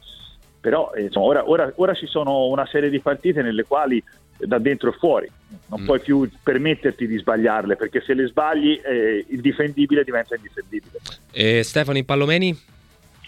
però 0.61 0.93
eh, 0.95 1.02
insomma, 1.02 1.26
ora, 1.26 1.49
ora, 1.49 1.73
ora, 1.76 1.95
ci 1.95 2.07
sono 2.07 2.47
una 2.47 2.67
serie 2.67 2.90
di 2.90 3.00
partite 3.00 3.43
nelle 3.43 3.64
quali 3.64 4.02
da 4.37 4.59
dentro 4.59 4.90
e 4.90 4.93
fuori 4.93 5.31
non 5.67 5.83
mm. 5.83 5.85
puoi 5.85 6.00
più 6.00 6.29
permetterti 6.43 7.07
di 7.07 7.19
sbagliarle 7.19 7.76
perché 7.76 8.00
se 8.00 8.14
le 8.14 8.26
sbagli 8.26 8.81
eh, 8.83 9.25
il 9.29 9.40
difendibile 9.40 10.05
diventa 10.05 10.35
indifendibile. 10.35 10.99
E 11.31 11.62
Stefano 11.62 12.02
Pallomeni? 12.05 12.59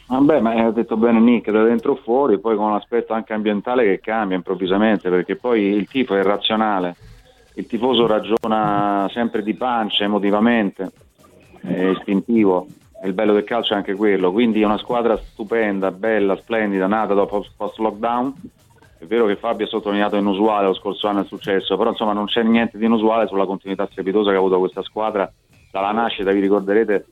Vabbè, 0.07 0.41
ma 0.41 0.51
hai 0.51 0.73
detto 0.75 0.97
bene 0.97 1.21
Nick, 1.21 1.51
da 1.51 1.62
dentro 1.62 1.97
e 1.97 2.01
fuori, 2.03 2.39
poi 2.39 2.57
con 2.57 2.67
un 2.67 2.75
aspetto 2.75 3.15
anche 3.15 3.33
ambientale 3.33 3.85
che 3.85 4.01
cambia 4.01 4.37
improvvisamente, 4.37 5.09
perché 5.09 5.37
poi 5.37 5.75
il 5.75 5.89
tifo 5.89 6.15
è 6.15 6.19
irrazionale, 6.19 6.97
il 7.55 7.67
tifoso 7.67 8.07
ragiona 8.07 9.09
sempre 9.11 9.43
di 9.43 9.55
pancia 9.55 10.05
emotivamente, 10.05 10.91
è 11.62 11.85
istintivo, 11.97 12.67
il 13.04 13.14
bello 13.14 13.32
del 13.32 13.44
calcio 13.44 13.75
è 13.75 13.76
anche 13.76 13.94
quello, 13.94 14.30
quindi 14.30 14.62
è 14.62 14.64
una 14.64 14.78
squadra 14.78 15.16
stupenda, 15.16 15.90
bella, 15.90 16.37
splendida, 16.37 16.87
nata 16.87 17.14
dopo 17.14 17.44
post 17.56 17.78
lockdown. 17.78 18.35
È 18.99 19.04
vero 19.06 19.26
che 19.26 19.35
Fabio 19.35 19.66
ha 19.66 19.68
sottolineato 19.68 20.16
inusuale 20.16 20.66
lo 20.66 20.75
scorso 20.75 21.09
anno 21.09 21.21
il 21.21 21.26
successo, 21.26 21.76
però 21.76 21.90
insomma 21.90 22.12
non 22.12 22.26
c'è 22.26 22.44
niente 22.44 22.78
di 22.78 22.85
inusuale 22.85 23.26
sulla 23.26 23.47
continuità 23.47 23.88
strepitosa 23.90 24.30
che 24.30 24.37
ha 24.37 24.38
avuto 24.38 24.61
questa 24.61 24.82
squadra 24.82 25.30
dalla 25.73 25.90
nascita, 25.90 26.30
vi 26.30 26.40
ricorderete 26.40 27.06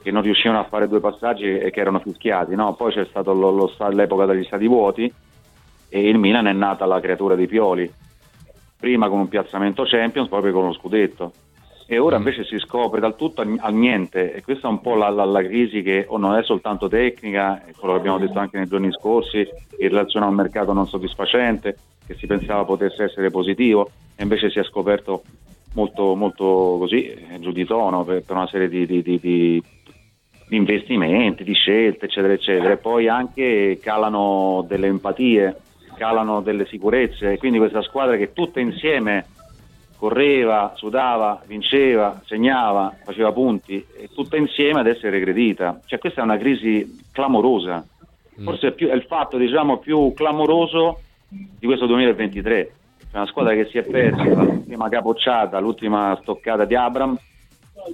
che 0.00 0.10
non 0.12 0.22
riuscivano 0.22 0.60
a 0.60 0.64
fare 0.64 0.86
due 0.86 1.00
passaggi 1.00 1.58
e 1.58 1.70
che 1.70 1.80
erano 1.80 1.98
fischiati, 1.98 2.54
no? 2.54 2.74
poi 2.74 2.92
c'è 2.92 3.08
lo, 3.24 3.32
lo, 3.50 3.72
l'epoca 3.90 4.26
degli 4.26 4.44
stati 4.44 4.68
vuoti 4.68 5.12
e 5.88 6.08
il 6.08 6.18
Milan 6.18 6.46
è 6.46 6.52
nata 6.52 6.86
la 6.86 7.00
creatura 7.00 7.34
di 7.34 7.46
Pioli, 7.48 7.92
prima 8.78 9.08
con 9.08 9.18
un 9.18 9.28
piazzamento 9.28 9.84
Champions, 9.84 10.28
poi 10.28 10.52
con 10.52 10.64
uno 10.64 10.72
scudetto 10.72 11.32
e 11.86 11.98
ora 11.98 12.16
mm. 12.16 12.18
invece 12.18 12.44
si 12.44 12.58
scopre 12.58 13.00
dal 13.00 13.16
tutto 13.16 13.42
al 13.42 13.74
niente. 13.74 14.34
E 14.34 14.42
questa 14.42 14.68
è 14.68 14.70
un 14.70 14.80
po' 14.80 14.94
la, 14.94 15.08
la, 15.08 15.24
la 15.24 15.42
crisi 15.42 15.82
che 15.82 16.04
oh, 16.08 16.18
non 16.18 16.36
è 16.36 16.42
soltanto 16.42 16.88
tecnica, 16.88 17.62
quello 17.76 17.94
che 17.94 18.00
abbiamo 18.00 18.18
detto 18.18 18.38
anche 18.38 18.56
nei 18.56 18.66
giorni 18.66 18.92
scorsi, 18.92 19.38
in 19.38 19.88
relazione 19.88 20.26
a 20.26 20.28
un 20.28 20.34
mercato 20.34 20.72
non 20.72 20.86
soddisfacente 20.86 21.76
che 22.06 22.14
si 22.14 22.26
pensava 22.26 22.64
potesse 22.64 23.04
essere 23.04 23.30
positivo 23.30 23.90
e 24.16 24.22
invece 24.22 24.50
si 24.50 24.58
è 24.58 24.64
scoperto 24.64 25.22
molto, 25.74 26.14
molto 26.14 26.76
così 26.78 27.06
eh, 27.06 27.38
giù 27.40 27.52
di 27.52 27.64
tono 27.64 28.04
per, 28.04 28.22
per 28.22 28.36
una 28.36 28.48
serie 28.48 28.68
di, 28.68 28.86
di, 28.86 29.02
di, 29.02 29.18
di, 29.20 29.62
investimenti, 30.50 31.44
di 31.44 31.54
scelte 31.54 32.06
eccetera 32.06 32.32
eccetera. 32.32 32.72
E 32.72 32.76
poi 32.76 33.08
anche 33.08 33.78
calano 33.80 34.64
delle 34.68 34.88
empatie, 34.88 35.56
calano 35.96 36.40
delle 36.40 36.66
sicurezze. 36.66 37.32
E 37.32 37.38
quindi 37.38 37.58
questa 37.58 37.82
squadra 37.82 38.16
che 38.16 38.32
tutta 38.32 38.60
insieme 38.60 39.26
correva, 40.02 40.72
sudava, 40.74 41.40
vinceva, 41.46 42.20
segnava, 42.24 42.92
faceva 43.04 43.30
punti, 43.30 43.86
e 43.96 44.08
tutta 44.12 44.36
insieme 44.36 44.80
ad 44.80 44.88
essere 44.88 45.10
regredita. 45.10 45.78
Cioè 45.86 46.00
questa 46.00 46.22
è 46.22 46.24
una 46.24 46.38
crisi 46.38 46.98
clamorosa, 47.12 47.86
mm. 48.40 48.42
forse 48.42 48.66
è, 48.66 48.72
più, 48.72 48.88
è 48.88 48.94
il 48.94 49.04
fatto 49.04 49.36
diciamo, 49.36 49.78
più 49.78 50.12
clamoroso 50.12 51.02
di 51.28 51.64
questo 51.66 51.86
2023. 51.86 52.72
C'è 53.12 53.16
una 53.16 53.26
squadra 53.26 53.54
che 53.54 53.66
si 53.66 53.78
è 53.78 53.84
persa 53.84 54.24
l'ultima 54.24 54.88
capocciata, 54.88 55.60
l'ultima 55.60 56.18
stoccata 56.20 56.64
di 56.64 56.74
Abram 56.74 57.16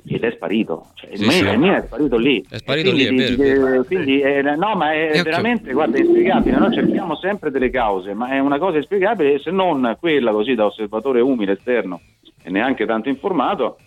ed 0.07 0.23
è 0.23 0.31
sparito. 0.33 0.87
Cioè, 0.95 1.11
il, 1.11 1.19
sì, 1.19 1.43
mio, 1.43 1.61
sì. 1.61 1.69
è 1.69 1.83
sparito 1.87 2.17
lì. 2.17 2.45
È 2.49 2.57
sparito 2.57 2.91
quindi, 2.91 3.17
lì, 3.17 3.25
è 3.25 3.37
vero. 3.37 3.85
quindi 3.85 4.21
eh, 4.21 4.43
no, 4.43 4.75
ma 4.75 4.93
è 4.93 5.19
e 5.19 5.23
veramente, 5.23 5.73
guarda, 5.73 5.97
è 5.97 6.01
inspiegabile. 6.01 6.59
Noi 6.59 6.75
cerchiamo 6.75 7.17
sempre 7.17 7.51
delle 7.51 7.71
cause, 7.71 8.15
ma 8.15 8.29
è 8.31 8.39
una 8.39 8.59
cosa 8.59 8.77
inspiegabile 8.77 9.39
se 9.39 9.51
non 9.51 9.97
quella 9.99 10.33
così 10.33 10.55
da 10.55 10.67
osservatore 10.67 11.21
umile 11.21 11.53
esterno 11.53 12.01
e 12.43 12.51
neanche 12.51 12.87
tanto 12.87 13.09
informato, 13.09 13.79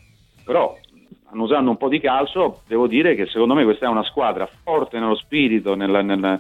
però 0.44 0.78
usando 1.34 1.70
un 1.70 1.78
po' 1.78 1.88
di 1.88 2.00
calcio, 2.00 2.62
devo 2.68 2.88
dire 2.88 3.16
che 3.16 3.26
secondo 3.28 3.54
me 3.54 3.64
questa 3.64 3.86
è 3.86 3.90
una 3.90 4.04
squadra 4.04 4.48
forte 4.64 5.00
nello 5.00 5.16
spirito, 5.16 5.76
nella, 5.76 6.02
nella, 6.02 6.40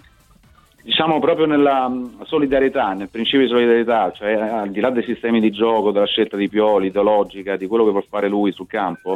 diciamo 0.84 1.20
proprio 1.20 1.46
nella 1.46 1.92
solidarietà, 2.24 2.94
nel 2.94 3.10
principio 3.10 3.42
di 3.42 3.52
solidarietà, 3.52 4.12
cioè 4.12 4.34
al 4.34 4.70
di 4.70 4.80
là 4.80 4.90
dei 4.90 5.04
sistemi 5.04 5.40
di 5.40 5.52
gioco, 5.52 5.92
della 5.92 6.06
scelta 6.06 6.36
di 6.36 6.50
Pioli, 6.50 6.88
ideologica, 6.88 7.56
di 7.56 7.68
quello 7.68 7.86
che 7.86 7.92
vuole 7.92 8.08
fare 8.10 8.28
lui 8.28 8.52
sul 8.52 8.68
campo, 8.68 9.16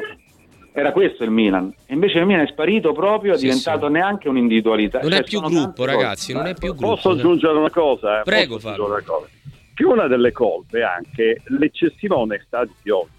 era 0.76 0.92
questo 0.92 1.24
il 1.24 1.32
Milan. 1.32 1.74
Invece 1.88 2.20
il 2.20 2.26
Milan 2.26 2.44
è 2.44 2.48
sparito 2.48 2.92
proprio, 2.92 3.34
è 3.34 3.38
sì, 3.38 3.46
diventato 3.46 3.86
sì. 3.86 3.94
neanche 3.94 4.28
un'individualità. 4.28 5.00
Non 5.00 5.12
cioè, 5.12 5.22
è 5.22 5.24
più 5.24 5.40
gruppo, 5.40 5.86
ragazzi, 5.86 6.34
non 6.34 6.48
è 6.48 6.54
più 6.54 6.76
gruppo. 6.76 6.96
Posso 6.96 7.10
aggiungere 7.12 7.58
una 7.58 7.70
cosa? 7.70 8.20
Eh? 8.20 8.24
Prego, 8.24 8.60
Fabio. 8.60 9.02
Che 9.74 9.86
una 9.86 10.08
delle 10.08 10.34
colpe 10.34 10.80
è 10.80 10.84
anche 10.84 11.42
l'eccessiva 11.46 12.18
onestà 12.18 12.66
di 12.66 12.74
Pioli. 12.82 13.10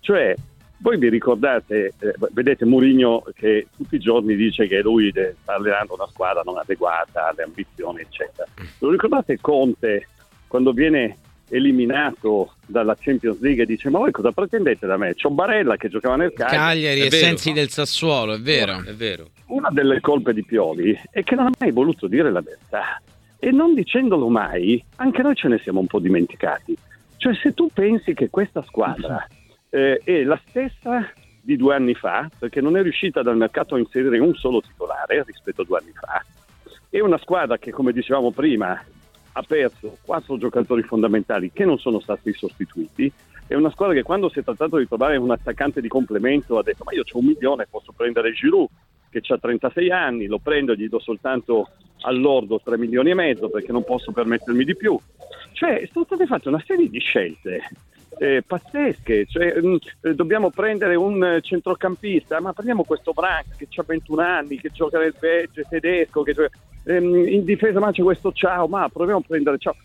Cioè, 0.00 0.34
voi 0.78 0.96
vi 0.96 1.10
ricordate, 1.10 1.92
eh, 1.98 2.14
vedete 2.32 2.64
Mourinho 2.64 3.24
che 3.34 3.66
tutti 3.76 3.96
i 3.96 3.98
giorni 3.98 4.34
dice 4.34 4.66
che 4.66 4.80
lui 4.80 5.10
sta 5.10 5.54
allenando 5.54 5.94
una 5.94 6.08
squadra 6.08 6.40
non 6.46 6.56
adeguata 6.56 7.28
alle 7.28 7.42
ambizioni, 7.42 8.00
eccetera. 8.00 8.48
Lo 8.78 8.90
ricordate 8.90 9.38
Conte 9.38 10.08
quando 10.46 10.72
viene 10.72 11.18
eliminato 11.48 12.54
dalla 12.66 12.96
Champions 12.98 13.40
League 13.40 13.62
e 13.62 13.66
dice 13.66 13.88
ma 13.90 13.98
voi 13.98 14.10
cosa 14.10 14.32
pretendete 14.32 14.86
da 14.86 14.96
me? 14.96 15.14
C'ho 15.14 15.30
Barella 15.30 15.76
che 15.76 15.88
giocava 15.88 16.16
nel 16.16 16.32
Cagliari. 16.32 16.56
Cagliari 16.56 17.00
e 17.00 17.10
Sensi 17.10 17.52
del 17.52 17.68
Sassuolo, 17.68 18.34
è 18.34 18.40
vero. 18.40 18.82
è 18.84 18.94
vero. 18.94 19.30
Una 19.46 19.70
delle 19.70 20.00
colpe 20.00 20.32
di 20.32 20.44
Pioli 20.44 20.98
è 21.10 21.22
che 21.22 21.34
non 21.34 21.46
ha 21.46 21.50
mai 21.58 21.70
voluto 21.70 22.06
dire 22.08 22.30
la 22.30 22.40
verità 22.40 23.00
e 23.38 23.50
non 23.52 23.74
dicendolo 23.74 24.28
mai 24.28 24.82
anche 24.96 25.22
noi 25.22 25.34
ce 25.34 25.48
ne 25.48 25.58
siamo 25.58 25.80
un 25.80 25.86
po' 25.86 26.00
dimenticati. 26.00 26.76
Cioè 27.16 27.34
se 27.34 27.54
tu 27.54 27.68
pensi 27.72 28.14
che 28.14 28.28
questa 28.28 28.62
squadra 28.62 29.26
eh, 29.70 30.00
è 30.04 30.22
la 30.22 30.40
stessa 30.48 31.08
di 31.40 31.56
due 31.56 31.76
anni 31.76 31.94
fa, 31.94 32.28
perché 32.36 32.60
non 32.60 32.76
è 32.76 32.82
riuscita 32.82 33.22
dal 33.22 33.36
mercato 33.36 33.76
a 33.76 33.78
inserire 33.78 34.18
un 34.18 34.34
solo 34.34 34.60
titolare 34.60 35.22
rispetto 35.24 35.62
a 35.62 35.64
due 35.64 35.78
anni 35.78 35.92
fa, 35.92 36.24
è 36.90 37.00
una 37.00 37.18
squadra 37.18 37.56
che 37.56 37.70
come 37.70 37.92
dicevamo 37.92 38.32
prima 38.32 38.82
ha 39.38 39.42
perso 39.42 39.98
quattro 40.02 40.38
giocatori 40.38 40.82
fondamentali 40.82 41.52
che 41.52 41.66
non 41.66 41.78
sono 41.78 42.00
stati 42.00 42.32
sostituiti. 42.32 43.12
È 43.46 43.54
una 43.54 43.70
squadra 43.70 43.94
che 43.94 44.02
quando 44.02 44.30
si 44.30 44.38
è 44.38 44.42
trattato 44.42 44.78
di 44.78 44.88
trovare 44.88 45.16
un 45.18 45.30
attaccante 45.30 45.82
di 45.82 45.88
complemento 45.88 46.58
ha 46.58 46.62
detto 46.62 46.84
ma 46.84 46.92
io 46.94 47.02
ho 47.08 47.18
un 47.18 47.26
milione, 47.26 47.66
posso 47.70 47.92
prendere 47.92 48.32
Giroud 48.32 48.68
che 49.10 49.20
ha 49.26 49.38
36 49.38 49.90
anni, 49.90 50.26
lo 50.26 50.38
prendo 50.38 50.72
e 50.72 50.76
gli 50.76 50.88
do 50.88 50.98
soltanto 50.98 51.68
all'ordo 52.00 52.60
3 52.62 52.78
milioni 52.78 53.10
e 53.10 53.14
mezzo 53.14 53.50
perché 53.50 53.72
non 53.72 53.84
posso 53.84 54.10
permettermi 54.10 54.64
di 54.64 54.74
più. 54.74 54.98
Cioè 55.52 55.86
sono 55.92 56.06
state 56.06 56.26
fatte 56.26 56.48
una 56.48 56.62
serie 56.66 56.88
di 56.88 56.98
scelte 56.98 57.60
eh, 58.18 58.42
pazzesche, 58.46 59.26
cioè, 59.26 59.60
mh, 59.60 59.78
mm, 60.08 60.10
dobbiamo 60.12 60.50
prendere 60.50 60.94
un 60.94 61.38
centrocampista, 61.42 62.40
ma 62.40 62.52
prendiamo 62.52 62.84
questo 62.84 63.12
Branks 63.12 63.56
che 63.56 63.68
ha 63.76 63.84
21 63.86 64.22
anni, 64.22 64.58
che 64.58 64.70
gioca 64.72 64.98
nel 64.98 65.14
Belgio, 65.18 65.62
tedesco, 65.68 66.22
che 66.22 66.32
gioca 66.32 66.50
ehm, 66.84 67.28
in 67.28 67.44
difesa 67.44 67.78
ma 67.78 67.92
c'è 67.92 68.02
questo 68.02 68.32
ciao, 68.32 68.66
ma 68.66 68.88
proviamo 68.88 69.20
a 69.20 69.24
prendere 69.26 69.58
ciao. 69.58 69.76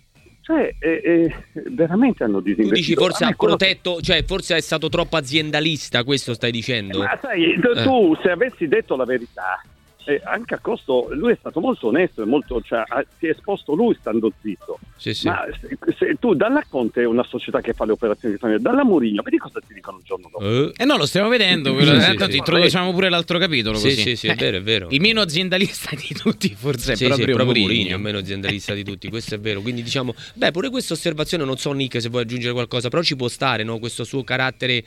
Cioè, 0.44 0.74
eh, 0.80 1.02
eh, 1.04 1.36
veramente 1.70 2.24
hanno 2.24 2.40
disinvestito. 2.40 2.76
Tu 2.76 2.82
dici 2.82 2.96
forse 2.96 3.26
ha 3.26 3.34
protetto, 3.38 3.96
che... 3.96 4.02
cioè 4.02 4.24
forse 4.24 4.56
è 4.56 4.62
stato 4.62 4.90
troppo 4.90 5.16
aziendalista, 5.16 6.04
questo 6.04 6.34
stai 6.34 6.52
dicendo? 6.52 7.00
Ma 7.00 7.18
sai, 7.22 7.60
tu 7.60 8.16
se 8.22 8.32
avessi 8.32 8.68
detto 8.68 8.96
la 8.96 9.06
verità, 9.06 9.62
eh, 10.06 10.22
anche 10.24 10.56
a 10.56 10.60
costo, 10.60 11.08
lui 11.12 11.34
è 11.34 11.38
stato 11.40 11.60
molto 11.60 11.88
onesto 11.88 12.22
e 12.22 12.26
molto, 12.26 12.62
cioè, 12.62 12.84
si 13.18 13.28
è 13.28 13.30
esposto 13.30 13.74
lui 13.74 13.96
stando 14.00 14.32
zitto. 14.42 14.80
Sì, 14.98 15.14
sì. 15.14 15.28
Ma 15.28 15.46
se, 15.60 15.78
se 15.98 16.16
tu 16.20 16.34
dalla 16.34 16.64
Conte 16.68 17.02
è 17.02 17.06
una 17.06 17.24
società 17.24 17.62
che 17.62 17.74
fa 17.74 17.86
le 17.86 17.92
operazioni 17.94 18.34
di 18.34 18.40
famiglia, 18.40 18.60
dalla 18.60 18.84
Murigno, 18.84 19.22
vedi 19.22 19.38
cosa 19.38 19.60
ti 19.60 19.74
dicono 19.74 19.98
il 19.98 20.04
giorno 20.04 20.30
dopo. 20.32 20.46
Eh, 20.46 20.74
eh 20.76 20.86
no, 20.86 20.98
lo 20.98 21.06
stiamo 21.06 21.30
vedendo, 21.30 21.78
sì, 21.80 21.86
sì, 21.86 22.00
sì, 22.30 22.38
introduciamo 22.38 22.92
pure 22.94 23.10
l'altro 23.10 23.38
capitolo. 23.38 23.78
Sì, 23.78 23.90
così. 23.90 24.02
sì, 24.02 24.16
sì, 24.16 24.28
è 24.28 24.36
vero, 24.36 24.58
è 24.58 24.62
vero. 24.62 24.88
Il 24.90 25.02
meno 25.02 25.22
aziendalista 25.22 25.92
di 25.96 26.14
tutti 26.14 26.54
forse 26.56 26.94
è 26.94 26.96
sì, 26.96 27.06
proprio, 27.06 27.28
sì, 27.28 27.32
proprio 27.34 27.62
Murigno. 27.62 27.96
il 27.96 28.02
meno 28.02 28.18
aziendalista 28.18 28.74
di 28.74 28.84
tutti, 28.84 29.10
questo 29.10 29.36
è 29.36 29.40
vero. 29.40 29.62
Quindi 29.62 29.84
diciamo, 29.84 30.14
beh, 30.36 30.52
pure 30.52 30.70
questa 30.70 30.94
osservazione, 30.94 31.44
non 31.44 31.58
so 31.58 31.72
Nick 31.72 32.02
se 32.02 32.10
vuoi 32.10 32.24
aggiungere 32.24 32.54
qualcosa, 32.54 32.90
però 32.90 33.02
ci 33.02 33.16
può 33.16 33.28
stare, 33.28 33.64
no? 33.64 33.80
questo 33.80 34.04
suo 34.04 34.24
carattere 34.24 34.84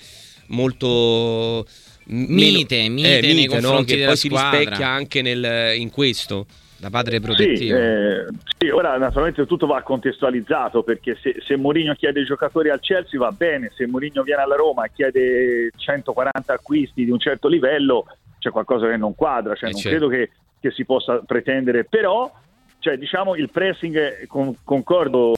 molto 0.48 1.66
mite, 2.06 2.88
mite, 2.88 3.18
eh, 3.18 3.32
nei 3.32 3.46
confronti 3.46 3.92
no? 3.92 3.98
che 3.98 4.04
poi 4.06 4.16
si 4.16 4.28
rispecchia 4.28 4.88
anche 4.88 5.22
nel, 5.22 5.76
in 5.76 5.90
questo 5.90 6.46
da 6.76 6.90
padre 6.90 7.20
protettivo. 7.20 7.76
Sì, 7.76 7.82
eh, 7.82 8.26
sì, 8.58 8.68
ora 8.68 8.98
naturalmente 8.98 9.46
tutto 9.46 9.66
va 9.66 9.80
contestualizzato 9.82 10.82
perché 10.82 11.16
se, 11.20 11.36
se 11.44 11.56
Mourinho 11.56 11.94
chiede 11.94 12.20
i 12.20 12.24
giocatori 12.24 12.68
al 12.68 12.80
Chelsea 12.80 13.18
va 13.18 13.30
bene, 13.30 13.72
se 13.74 13.86
Mourinho 13.86 14.22
viene 14.22 14.42
alla 14.42 14.56
Roma 14.56 14.84
e 14.84 14.90
chiede 14.94 15.70
140 15.74 16.52
acquisti 16.52 17.04
di 17.04 17.10
un 17.10 17.18
certo 17.18 17.48
livello 17.48 18.04
c'è 18.38 18.50
qualcosa 18.50 18.86
che 18.86 18.98
non 18.98 19.14
quadra, 19.14 19.54
cioè 19.54 19.70
eh 19.70 19.72
non 19.72 19.80
certo. 19.80 19.98
credo 19.98 20.14
che, 20.14 20.30
che, 20.60 20.70
si 20.70 20.84
possa 20.84 21.22
pretendere, 21.24 21.84
però 21.84 22.30
cioè, 22.80 22.98
diciamo 22.98 23.34
il 23.36 23.48
pressing, 23.50 24.26
con, 24.26 24.54
concordo 24.62 25.32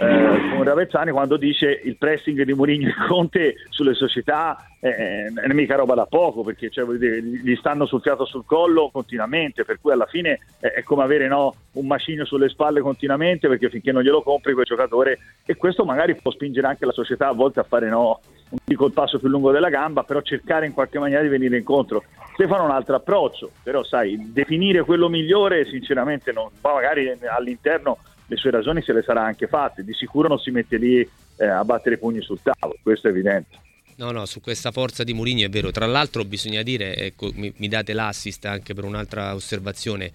eh, 0.00 0.54
con 0.54 0.62
Ravezzani 0.62 1.10
quando 1.10 1.36
dice 1.36 1.80
il 1.82 1.96
pressing 1.96 2.44
di 2.44 2.54
Mourinho 2.54 2.86
e 2.86 2.94
Conte 3.08 3.54
sulle 3.68 3.94
società 3.94 4.56
eh, 4.78 5.24
è 5.24 5.52
mica 5.52 5.74
roba 5.74 5.94
da 5.94 6.06
poco 6.06 6.44
perché 6.44 6.70
cioè, 6.70 6.84
dire, 6.96 7.20
gli 7.20 7.56
stanno 7.56 7.84
sul 7.84 8.00
fiato 8.00 8.24
sul 8.24 8.44
collo 8.46 8.90
continuamente 8.92 9.64
per 9.64 9.80
cui 9.80 9.90
alla 9.90 10.06
fine 10.06 10.38
è, 10.60 10.68
è 10.68 10.82
come 10.84 11.02
avere 11.02 11.26
no, 11.26 11.52
un 11.72 11.86
macigno 11.88 12.24
sulle 12.24 12.48
spalle 12.48 12.80
continuamente 12.80 13.48
perché 13.48 13.70
finché 13.70 13.90
non 13.90 14.02
glielo 14.02 14.22
compri 14.22 14.52
quel 14.52 14.66
giocatore 14.66 15.18
e 15.44 15.56
questo 15.56 15.84
magari 15.84 16.14
può 16.14 16.30
spingere 16.30 16.68
anche 16.68 16.86
la 16.86 16.92
società 16.92 17.26
a 17.26 17.32
volte 17.32 17.58
a 17.58 17.64
fare 17.64 17.88
no, 17.88 18.20
un 18.50 18.58
dico 18.64 18.86
il 18.86 18.92
passo 18.92 19.18
più 19.18 19.28
lungo 19.28 19.50
della 19.50 19.68
gamba 19.68 20.04
però 20.04 20.20
cercare 20.20 20.64
in 20.66 20.74
qualche 20.74 21.00
maniera 21.00 21.22
di 21.22 21.28
venire 21.28 21.58
incontro. 21.58 22.04
Stefano 22.34 22.62
ha 22.62 22.66
un 22.66 22.70
altro 22.70 22.94
approccio 22.94 23.50
però 23.64 23.82
sai 23.82 24.30
definire 24.32 24.84
quello 24.84 25.08
migliore 25.08 25.64
sinceramente 25.64 26.30
non, 26.30 26.50
magari 26.62 27.12
all'interno 27.36 27.98
le 28.28 28.36
sue 28.36 28.50
ragioni 28.50 28.82
se 28.82 28.92
le 28.92 29.02
sarà 29.02 29.24
anche 29.24 29.46
fatte, 29.46 29.82
di 29.82 29.94
sicuro 29.94 30.28
non 30.28 30.38
si 30.38 30.50
mette 30.50 30.76
lì 30.76 31.00
eh, 31.36 31.46
a 31.46 31.64
battere 31.64 31.94
i 31.96 31.98
pugni 31.98 32.20
sul 32.20 32.40
tavolo, 32.42 32.78
questo 32.82 33.08
è 33.08 33.10
evidente. 33.10 33.56
No, 33.96 34.12
no, 34.12 34.26
su 34.26 34.40
questa 34.40 34.70
forza 34.70 35.02
di 35.02 35.12
Mourinho 35.12 35.44
è 35.44 35.48
vero. 35.48 35.72
Tra 35.72 35.86
l'altro 35.86 36.24
bisogna 36.24 36.62
dire, 36.62 36.94
ecco, 36.94 37.32
mi, 37.34 37.52
mi 37.56 37.66
date 37.66 37.92
l'assist 37.92 38.44
anche 38.44 38.72
per 38.72 38.84
un'altra 38.84 39.34
osservazione, 39.34 40.12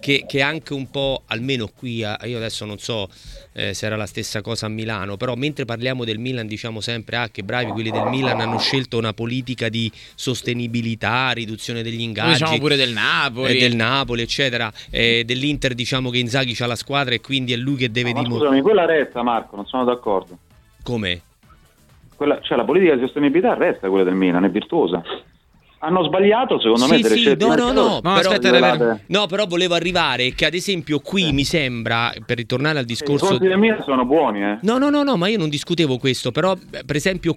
che, 0.00 0.24
che, 0.26 0.40
anche 0.40 0.72
un 0.72 0.90
po', 0.90 1.22
almeno 1.26 1.68
qui, 1.68 1.98
io 1.98 2.36
adesso 2.36 2.64
non 2.64 2.78
so 2.78 3.08
eh, 3.52 3.74
se 3.74 3.86
era 3.86 3.96
la 3.96 4.06
stessa 4.06 4.40
cosa 4.40 4.66
a 4.66 4.68
Milano, 4.68 5.16
però 5.16 5.34
mentre 5.34 5.64
parliamo 5.64 6.04
del 6.04 6.18
Milan 6.18 6.46
diciamo 6.46 6.80
sempre 6.80 7.16
ah, 7.16 7.28
che 7.28 7.42
bravi 7.42 7.70
quelli 7.70 7.90
del 7.90 8.06
Milan 8.06 8.40
hanno 8.40 8.58
scelto 8.58 8.98
una 8.98 9.12
politica 9.12 9.68
di 9.68 9.90
sostenibilità, 10.14 11.30
riduzione 11.30 11.82
degli 11.82 12.00
ingaggi. 12.00 12.38
Diciamo 12.38 12.58
pure 12.58 12.76
del 12.76 12.92
Napoli. 12.92 13.56
Eh, 13.56 13.60
del 13.60 13.76
Napoli, 13.76 14.22
eccetera. 14.22 14.72
Eh, 14.90 15.24
dell'Inter 15.24 15.74
diciamo 15.74 16.10
che 16.10 16.18
Inzaghi 16.18 16.56
ha 16.60 16.66
la 16.66 16.76
squadra 16.76 17.14
e 17.14 17.20
quindi 17.20 17.52
è 17.52 17.56
lui 17.56 17.76
che 17.76 17.90
deve 17.90 18.12
no, 18.12 18.22
dimostrare. 18.22 18.56
Scusami, 18.56 18.62
quella 18.62 18.86
resta 18.86 19.22
Marco, 19.22 19.56
non 19.56 19.66
sono 19.66 19.84
d'accordo. 19.84 20.38
Come? 20.82 21.20
Quella, 22.16 22.40
cioè 22.40 22.56
la 22.56 22.64
politica 22.64 22.94
di 22.94 23.02
sostenibilità 23.02 23.54
resta 23.54 23.88
quella 23.88 24.04
del 24.04 24.14
Milan, 24.14 24.44
è 24.44 24.50
virtuosa. 24.50 25.02
Hanno 25.82 26.04
sbagliato 26.04 26.60
secondo 26.60 26.84
sì, 26.84 26.90
me 26.90 27.00
delle 27.00 27.14
sì, 27.14 27.20
scelte 27.20 27.46
no, 27.46 27.54
no, 27.54 27.72
no, 27.72 28.00
no, 28.02 28.14
però, 28.14 28.30
aspetta, 28.32 29.00
no, 29.06 29.26
però 29.26 29.46
volevo 29.46 29.74
arrivare 29.74 30.34
che 30.34 30.44
ad 30.44 30.52
esempio 30.52 30.98
qui 31.00 31.28
eh. 31.28 31.32
mi 31.32 31.44
sembra 31.44 32.12
per 32.26 32.36
ritornare 32.36 32.78
al 32.78 32.84
discorso 32.84 33.34
i 33.34 33.38
del 33.38 33.56
Milan 33.56 33.82
sono 33.82 34.04
buoni 34.04 34.42
eh. 34.42 34.58
no 34.60 34.76
no 34.76 34.90
no 34.90 35.02
no 35.02 35.16
ma 35.16 35.28
io 35.28 35.38
non 35.38 35.48
discutevo 35.48 35.96
questo 35.96 36.32
però 36.32 36.54
per 36.84 36.96
esempio 36.96 37.34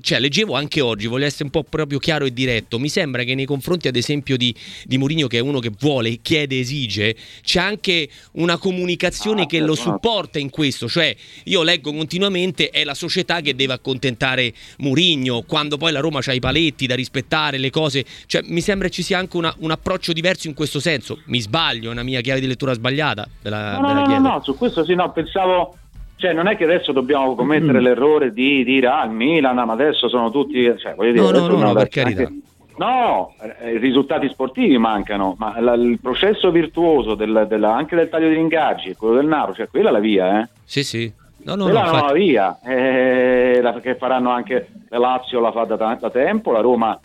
cioè 0.00 0.18
leggevo 0.18 0.54
anche 0.54 0.80
oggi 0.80 1.06
voglio 1.06 1.26
essere 1.26 1.44
un 1.44 1.50
po' 1.50 1.62
proprio 1.62 2.00
chiaro 2.00 2.24
e 2.24 2.32
diretto 2.32 2.80
mi 2.80 2.88
sembra 2.88 3.22
che 3.22 3.36
nei 3.36 3.44
confronti 3.44 3.86
ad 3.86 3.94
esempio 3.94 4.36
di, 4.36 4.52
di 4.84 4.98
Mourinho 4.98 5.28
che 5.28 5.38
è 5.38 5.40
uno 5.40 5.60
che 5.60 5.70
vuole 5.78 6.18
chiede 6.20 6.58
esige 6.58 7.14
c'è 7.42 7.60
anche 7.60 8.08
una 8.32 8.58
comunicazione 8.58 9.42
ah, 9.42 9.46
che 9.46 9.60
lo 9.60 9.76
supporta 9.76 10.40
in 10.40 10.50
questo 10.50 10.88
cioè 10.88 11.14
io 11.44 11.62
leggo 11.62 11.92
continuamente 11.92 12.70
è 12.70 12.82
la 12.82 12.94
società 12.94 13.40
che 13.40 13.54
deve 13.54 13.74
accontentare 13.74 14.52
Mourinho 14.78 15.42
quando 15.46 15.76
poi 15.76 15.92
la 15.92 16.00
Roma 16.00 16.18
ha 16.24 16.32
i 16.32 16.40
paletti 16.40 16.88
da 16.88 16.96
rispettare 16.96 17.56
le 17.58 17.67
le 17.68 17.70
cose. 17.70 18.04
Cioè, 18.26 18.42
mi 18.44 18.60
sembra 18.60 18.88
ci 18.88 19.02
sia 19.02 19.18
anche 19.18 19.36
una, 19.36 19.54
un 19.58 19.70
approccio 19.70 20.12
diverso 20.12 20.48
in 20.48 20.54
questo 20.54 20.80
senso. 20.80 21.20
Mi 21.26 21.40
sbaglio, 21.40 21.90
è 21.90 21.92
una 21.92 22.02
mia 22.02 22.20
chiave 22.20 22.40
di 22.40 22.46
lettura 22.46 22.72
sbagliata. 22.72 23.28
Della, 23.40 23.78
no, 23.78 23.92
no, 23.92 24.06
no, 24.06 24.18
no, 24.18 24.40
su 24.42 24.56
questo 24.56 24.84
sì, 24.84 24.94
no, 24.94 25.10
pensavo. 25.12 25.76
Cioè, 26.16 26.32
non 26.32 26.48
è 26.48 26.56
che 26.56 26.64
adesso 26.64 26.90
dobbiamo 26.90 27.36
commettere 27.36 27.78
mm. 27.78 27.82
l'errore 27.82 28.32
di 28.32 28.64
dire 28.64 28.88
ah, 28.88 29.04
il 29.04 29.12
Milan, 29.12 29.54
ma 29.54 29.72
adesso 29.72 30.08
sono 30.08 30.30
tutti. 30.30 30.64
Cioè, 30.76 30.94
voglio 30.96 31.12
dire, 31.12 31.24
no, 31.24 31.30
no, 31.30 31.46
no, 31.46 31.58
no 31.58 31.72
per 31.74 31.88
carità. 31.88 32.22
Anche... 32.22 32.40
No, 32.78 33.34
eh, 33.60 33.74
i 33.74 33.78
risultati 33.78 34.28
sportivi 34.28 34.78
mancano, 34.78 35.34
ma 35.38 35.60
la, 35.60 35.74
il 35.74 35.98
processo 36.00 36.52
virtuoso 36.52 37.14
del, 37.14 37.46
della, 37.48 37.74
anche 37.74 37.96
del 37.96 38.08
taglio 38.08 38.28
di 38.28 38.36
ingaggi, 38.36 38.94
quello 38.94 39.16
del 39.16 39.26
Naro, 39.26 39.52
cioè 39.52 39.68
quella 39.68 39.88
è 39.88 39.92
la 39.92 39.98
via, 39.98 40.40
eh? 40.40 40.48
Sì, 40.64 40.84
sì. 40.84 41.12
No, 41.42 41.56
no, 41.56 41.64
quella 41.64 41.82
no, 41.82 41.88
è 41.88 41.90
la 41.90 41.98
nuova 41.98 42.12
via, 42.12 42.58
eh, 42.64 43.58
la, 43.60 43.80
che 43.80 43.96
faranno 43.96 44.30
anche 44.30 44.68
la 44.90 44.98
Lazio, 44.98 45.40
la 45.40 45.50
fa 45.50 45.64
da, 45.64 45.96
da 45.98 46.10
tempo, 46.10 46.52
la 46.52 46.60
Roma 46.60 46.98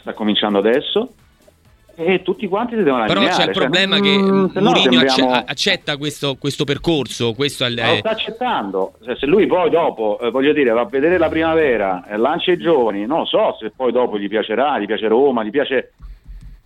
sta 0.00 0.12
cominciando 0.14 0.58
adesso 0.58 1.12
e 2.00 2.22
tutti 2.22 2.46
quanti 2.46 2.76
si 2.76 2.84
devono 2.84 3.02
allineare. 3.02 3.26
Però 3.26 3.36
c'è 3.36 3.48
il 3.48 3.54
cioè, 3.54 3.66
problema 3.66 3.96
cioè, 3.96 4.04
che 4.04 4.18
mm, 4.18 4.46
Mourinho 4.54 5.08
sembriamo... 5.08 5.32
accetta 5.44 5.96
questo, 5.96 6.36
questo, 6.36 6.62
percorso. 6.62 7.32
Questo 7.34 7.64
è. 7.64 7.70
Lo 7.70 7.96
sta 7.96 8.10
accettando. 8.10 8.92
Se, 9.18 9.26
lui 9.26 9.48
poi 9.48 9.68
dopo, 9.68 10.16
eh, 10.20 10.30
voglio 10.30 10.52
dire, 10.52 10.70
va 10.70 10.82
a 10.82 10.86
vedere 10.86 11.18
la 11.18 11.28
primavera, 11.28 12.06
eh, 12.06 12.16
lancia 12.16 12.52
i 12.52 12.56
giovani, 12.56 13.04
non 13.04 13.18
lo 13.20 13.24
so 13.24 13.56
se 13.58 13.72
poi 13.74 13.90
dopo 13.90 14.16
gli 14.16 14.28
piacerà, 14.28 14.78
gli 14.78 14.86
piace 14.86 15.08
Roma, 15.08 15.42
gli 15.42 15.50
piace 15.50 15.94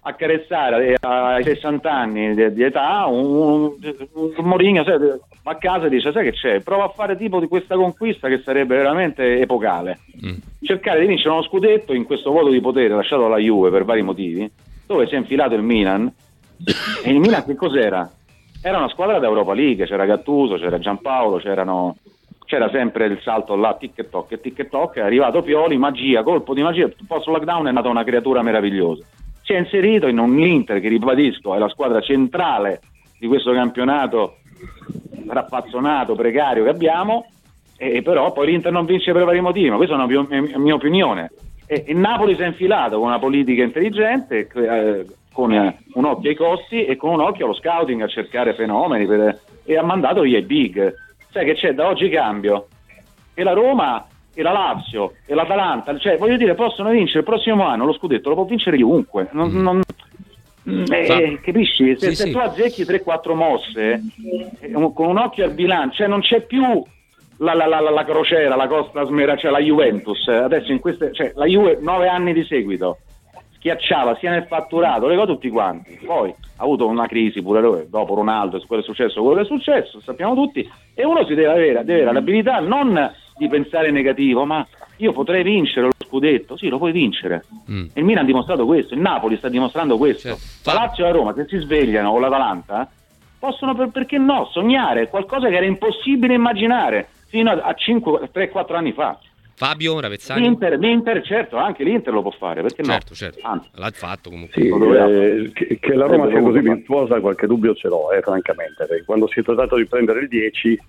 accarezzare 0.04 0.96
ai 1.00 1.44
60 1.44 1.92
anni 1.92 2.34
di, 2.34 2.52
di 2.52 2.62
età 2.64 3.06
un, 3.06 3.24
un, 3.24 4.32
un 4.36 4.44
Mourinho 4.44 4.82
va 4.84 5.52
a 5.52 5.56
casa 5.56 5.86
e 5.86 5.90
dice 5.90 6.10
sai 6.10 6.24
che 6.24 6.32
c'è 6.32 6.60
prova 6.60 6.84
a 6.84 6.88
fare 6.88 7.16
tipo 7.16 7.38
di 7.38 7.46
questa 7.46 7.76
conquista 7.76 8.28
che 8.28 8.42
sarebbe 8.44 8.76
veramente 8.76 9.40
epocale 9.40 10.00
mm. 10.24 10.34
cercare 10.62 11.00
di 11.00 11.06
vincere 11.06 11.30
uno 11.30 11.44
scudetto 11.44 11.94
in 11.94 12.04
questo 12.04 12.30
vuoto 12.30 12.50
di 12.50 12.60
potere 12.60 12.94
lasciato 12.94 13.26
alla 13.26 13.38
Juve 13.38 13.70
per 13.70 13.84
vari 13.84 14.02
motivi 14.02 14.50
dove 14.86 15.06
si 15.06 15.14
è 15.14 15.18
infilato 15.18 15.54
il 15.54 15.62
Milan 15.62 16.12
e 17.04 17.10
il 17.10 17.20
Milan 17.20 17.44
che 17.44 17.54
cos'era? 17.54 18.10
era 18.60 18.78
una 18.78 18.88
squadra 18.88 19.20
d'Europa 19.20 19.54
League 19.54 19.86
c'era 19.86 20.04
Gattuso, 20.04 20.56
c'era 20.56 20.80
Giampaolo 20.80 21.36
c'erano 21.38 21.96
c'era 22.44 22.68
sempre 22.70 23.06
il 23.06 23.20
salto 23.22 23.54
là, 23.54 23.76
tic 23.78 23.98
e 24.00 24.10
toc 24.10 24.40
tic 24.40 24.58
e 24.58 24.68
toc, 24.68 24.96
è 24.96 25.00
arrivato 25.00 25.42
Pioli, 25.42 25.78
magia, 25.78 26.22
colpo 26.22 26.52
di 26.52 26.62
magia, 26.62 26.90
post 27.06 27.28
lockdown 27.28 27.68
è 27.68 27.70
nata 27.72 27.88
una 27.88 28.04
creatura 28.04 28.42
meravigliosa 28.42 29.04
si 29.52 29.58
è 29.58 29.58
inserito 29.58 30.06
in 30.06 30.18
un 30.18 30.38
Inter 30.38 30.80
che 30.80 30.88
ribadisco 30.88 31.54
è 31.54 31.58
la 31.58 31.68
squadra 31.68 32.00
centrale 32.00 32.80
di 33.18 33.26
questo 33.26 33.52
campionato 33.52 34.38
raffazzonato, 35.26 36.14
precario 36.14 36.64
che 36.64 36.70
abbiamo, 36.70 37.26
e 37.76 38.02
però 38.02 38.32
poi 38.32 38.46
l'Inter 38.46 38.72
non 38.72 38.86
vince 38.86 39.12
per 39.12 39.24
vari 39.24 39.40
motivi, 39.40 39.70
ma 39.70 39.76
questa 39.76 39.94
è 39.94 39.98
una 39.98 40.06
mia, 40.06 40.58
mia 40.58 40.74
opinione. 40.74 41.30
E, 41.66 41.84
e, 41.86 41.94
Napoli 41.94 42.34
si 42.34 42.42
è 42.42 42.46
infilato 42.46 42.98
con 42.98 43.08
una 43.08 43.18
politica 43.18 43.62
intelligente, 43.62 44.48
eh, 44.52 45.06
con 45.32 45.52
un 45.52 46.04
occhio 46.04 46.30
ai 46.30 46.36
costi 46.36 46.84
e 46.84 46.96
con 46.96 47.12
un 47.12 47.20
occhio 47.20 47.44
allo 47.44 47.54
scouting 47.54 48.02
a 48.02 48.08
cercare 48.08 48.54
fenomeni 48.54 49.06
per, 49.06 49.40
e 49.64 49.76
ha 49.76 49.82
mandato 49.82 50.22
via 50.22 50.38
i 50.38 50.42
big. 50.42 50.94
Sai 51.30 51.44
che 51.44 51.54
c'è 51.54 51.72
da 51.72 51.88
oggi 51.88 52.08
cambio. 52.08 52.68
E 53.34 53.42
la 53.42 53.52
Roma 53.52 54.06
e 54.34 54.42
la 54.42 54.52
Lazio 54.52 55.14
e 55.26 55.34
l'Atalanta, 55.34 55.96
cioè 55.98 56.16
voglio 56.16 56.36
dire, 56.36 56.54
possono 56.54 56.90
vincere 56.90 57.20
il 57.20 57.24
prossimo 57.24 57.64
anno 57.66 57.84
lo 57.84 57.92
scudetto, 57.92 58.28
lo 58.28 58.34
può 58.34 58.44
vincere 58.44 58.76
chiunque. 58.76 59.28
Non, 59.32 59.50
mm. 59.50 59.60
non, 59.60 59.80
eh, 60.90 61.40
capisci? 61.42 61.96
Se, 61.98 62.10
sì, 62.10 62.14
se 62.14 62.24
sì. 62.26 62.30
tu 62.30 62.38
azzecchi 62.38 62.84
3-4 62.84 63.34
mosse 63.34 64.00
eh, 64.60 64.70
con 64.70 65.08
un 65.08 65.18
occhio 65.18 65.44
al 65.44 65.52
bilancio, 65.52 65.96
cioè 65.96 66.06
non 66.06 66.20
c'è 66.20 66.42
più 66.42 66.84
la, 67.38 67.54
la, 67.54 67.66
la, 67.66 67.80
la 67.80 68.04
crociera, 68.04 68.54
la 68.56 68.68
Costa 68.68 69.04
Smera, 69.04 69.36
cioè 69.36 69.50
la 69.50 69.60
Juventus. 69.60 70.26
Adesso 70.28 70.72
in 70.72 70.80
queste, 70.80 71.12
cioè, 71.12 71.32
la 71.34 71.46
Juve 71.46 71.78
9 71.80 72.08
anni 72.08 72.32
di 72.32 72.44
seguito 72.44 72.98
schiacciava 73.62 74.16
sia 74.16 74.30
nel 74.30 74.46
fatturato, 74.46 75.06
le 75.06 75.14
cose 75.14 75.32
tutti 75.32 75.48
quanti. 75.48 75.98
Poi 76.04 76.30
ha 76.30 76.62
avuto 76.62 76.86
una 76.86 77.06
crisi 77.06 77.40
pure 77.42 77.60
lui, 77.60 77.88
dopo 77.88 78.14
Ronaldo, 78.14 78.60
quello 78.66 78.82
è 78.82 78.84
successo, 78.84 79.20
quello 79.20 79.36
che 79.36 79.42
è 79.42 79.46
successo, 79.46 80.00
sappiamo 80.00 80.34
tutti, 80.34 80.68
e 80.94 81.04
uno 81.04 81.24
si 81.24 81.34
deve 81.34 81.48
avere, 81.48 81.84
deve 81.84 82.00
avere 82.00 82.12
l'abilità 82.12 82.58
non 82.58 83.10
di 83.36 83.48
pensare 83.48 83.90
negativo, 83.90 84.44
ma 84.44 84.66
io 84.96 85.12
potrei 85.12 85.42
vincere 85.42 85.86
lo 85.86 85.92
scudetto, 86.06 86.56
sì, 86.56 86.68
lo 86.68 86.78
puoi 86.78 86.92
vincere. 86.92 87.44
Mm. 87.70 87.86
Il 87.94 88.04
Milan 88.04 88.24
ha 88.24 88.26
dimostrato 88.26 88.66
questo, 88.66 88.94
il 88.94 89.00
Napoli 89.00 89.36
sta 89.36 89.48
dimostrando 89.48 89.96
questo. 89.96 90.38
La 90.64 90.74
Lazio 90.74 91.04
e 91.04 91.08
la 91.08 91.12
Roma, 91.12 91.34
se 91.34 91.46
si 91.48 91.58
svegliano, 91.58 92.10
o 92.10 92.18
l'Atalanta, 92.18 92.88
possono, 93.38 93.74
per, 93.74 93.88
perché 93.88 94.18
no, 94.18 94.48
sognare 94.52 95.08
qualcosa 95.08 95.48
che 95.48 95.56
era 95.56 95.66
impossibile 95.66 96.34
immaginare 96.34 97.08
fino 97.26 97.50
a, 97.50 97.54
a 97.54 97.74
3-4 97.76 98.74
anni 98.74 98.92
fa. 98.92 99.18
Fabio 99.54 100.00
Ravezzani? 100.00 100.40
L'Inter, 100.40 100.78
L'Inter, 100.78 101.22
certo, 101.22 101.56
anche 101.56 101.84
l'Inter 101.84 102.12
lo 102.12 102.22
può 102.22 102.30
fare, 102.32 102.62
perché 102.62 102.82
certo, 102.82 103.10
no? 103.10 103.14
Certo, 103.14 103.40
Anzi. 103.42 103.68
l'ha 103.74 103.90
fatto 103.92 104.30
comunque. 104.30 104.60
Sì, 104.60 104.68
eh, 104.68 105.50
che, 105.52 105.78
che, 105.78 105.94
la 105.94 106.06
Roma 106.06 106.28
sia 106.28 106.40
così 106.40 106.60
virtuosa, 106.60 107.20
qualche 107.20 107.46
dubbio 107.46 107.74
ce 107.74 107.88
l'ho, 107.88 108.10
eh, 108.12 108.20
francamente. 108.22 109.02
Quando 109.04 109.28
si 109.28 109.40
è 109.40 109.42
trattato 109.42 109.76
di 109.76 109.86
prendere 109.86 110.20
il 110.20 110.28
10 110.28 110.80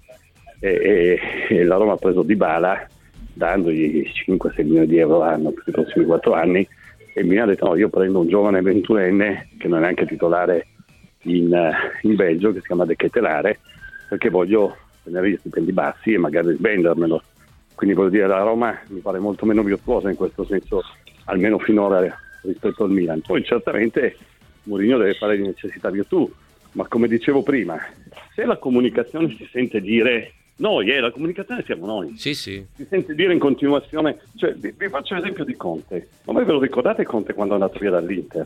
e, 0.64 1.20
e 1.50 1.64
la 1.66 1.76
Roma 1.76 1.94
ha 1.94 1.98
preso 1.98 2.24
Di 2.24 2.36
Bala 2.36 2.88
dandogli 3.34 4.10
5-6 4.28 4.64
milioni 4.64 4.88
di 4.88 4.98
euro 4.98 5.18
l'anno 5.18 5.52
per 5.52 5.64
i 5.66 5.72
prossimi 5.72 6.06
4 6.06 6.34
anni 6.34 6.66
e 7.14 7.24
mi 7.24 7.38
ha 7.38 7.46
detto 7.46 7.68
no, 7.68 7.76
io 7.76 7.90
prendo 7.90 8.22
un 8.22 8.28
giovane 8.28 8.62
venturenne 8.62 9.50
che 9.58 9.68
non 9.68 9.80
è 9.80 9.82
neanche 9.82 10.06
titolare 10.06 10.68
in, 11.24 11.72
in 12.02 12.16
Belgio 12.16 12.54
che 12.54 12.62
si 12.62 12.68
chiama 12.68 12.86
De 12.86 12.96
Ketelare 12.96 13.60
perché 14.08 14.30
voglio 14.30 14.78
tenere 15.04 15.32
gli 15.32 15.38
stipendi 15.38 15.74
bassi 15.74 16.14
e 16.14 16.18
magari 16.18 16.56
svendermelo. 16.56 17.22
Quindi 17.76 17.96
voglio 17.96 18.10
dire 18.10 18.28
la 18.28 18.42
Roma 18.42 18.80
mi 18.88 19.00
pare 19.00 19.20
molto 19.20 19.46
meno 19.46 19.64
virtuosa 19.64 20.10
in 20.10 20.16
questo 20.16 20.46
senso 20.46 20.82
almeno 21.26 21.60
finora 21.60 22.08
rispetto 22.44 22.84
al 22.84 22.92
Milan. 22.92 23.22
Poi 23.22 23.44
certamente 23.44 24.16
Mourinho 24.64 24.98
deve 24.98 25.14
fare 25.16 25.36
di 25.36 25.44
necessità 25.44 25.90
virtù 25.90 26.32
ma 26.74 26.88
come 26.88 27.08
dicevo 27.08 27.44
prima 27.44 27.78
se 28.34 28.46
la 28.46 28.58
comunicazione 28.58 29.36
si 29.38 29.48
sente 29.52 29.82
dire 29.82 30.32
noi, 30.58 30.90
eh, 30.90 31.00
la 31.00 31.12
comunicazione 31.12 31.64
siamo 31.66 31.86
noi. 31.86 32.16
Sì, 32.18 32.34
sì. 32.34 32.66
Si 32.76 32.86
sente 32.90 33.16
dire 33.16 33.34
in 33.34 33.40
continuazione, 33.40 34.20
cioè, 34.36 34.54
vi, 34.54 34.74
vi 34.78 34.90
faccio 34.90 35.16
l'esempio 35.16 35.44
di 35.44 35.56
Conte. 35.56 36.10
Ma 36.26 36.34
voi 36.34 36.46
ve 36.46 36.52
lo 36.52 36.60
ricordate 36.60 37.04
Conte 37.04 37.34
quando 37.34 37.54
è 37.54 37.58
andato 37.60 37.80
via 37.80 37.90
dall'Inter? 37.90 38.46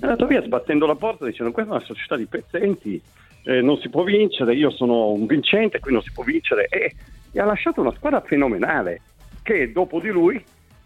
È 0.00 0.04
andato 0.04 0.26
via 0.26 0.42
sbattendo 0.42 0.86
la 0.86 0.94
porta 0.94 1.26
dicendo 1.26 1.52
questa 1.52 1.72
è 1.72 1.76
una 1.76 1.84
società 1.84 2.16
di 2.16 2.26
pezzenti, 2.26 3.00
eh, 3.44 3.60
non 3.60 3.78
si 3.78 3.88
può 3.88 4.04
vincere, 4.04 4.54
io 4.54 4.70
sono 4.70 5.10
un 5.10 5.26
vincente, 5.26 5.80
qui 5.80 5.92
non 5.92 6.02
si 6.02 6.12
può 6.12 6.22
vincere. 6.22 6.66
E, 6.68 6.94
e 7.32 7.40
ha 7.40 7.44
lasciato 7.44 7.80
una 7.80 7.94
squadra 7.94 8.20
fenomenale 8.20 9.00
che 9.42 9.72
dopo 9.72 9.98
di 9.98 10.08
lui 10.08 10.42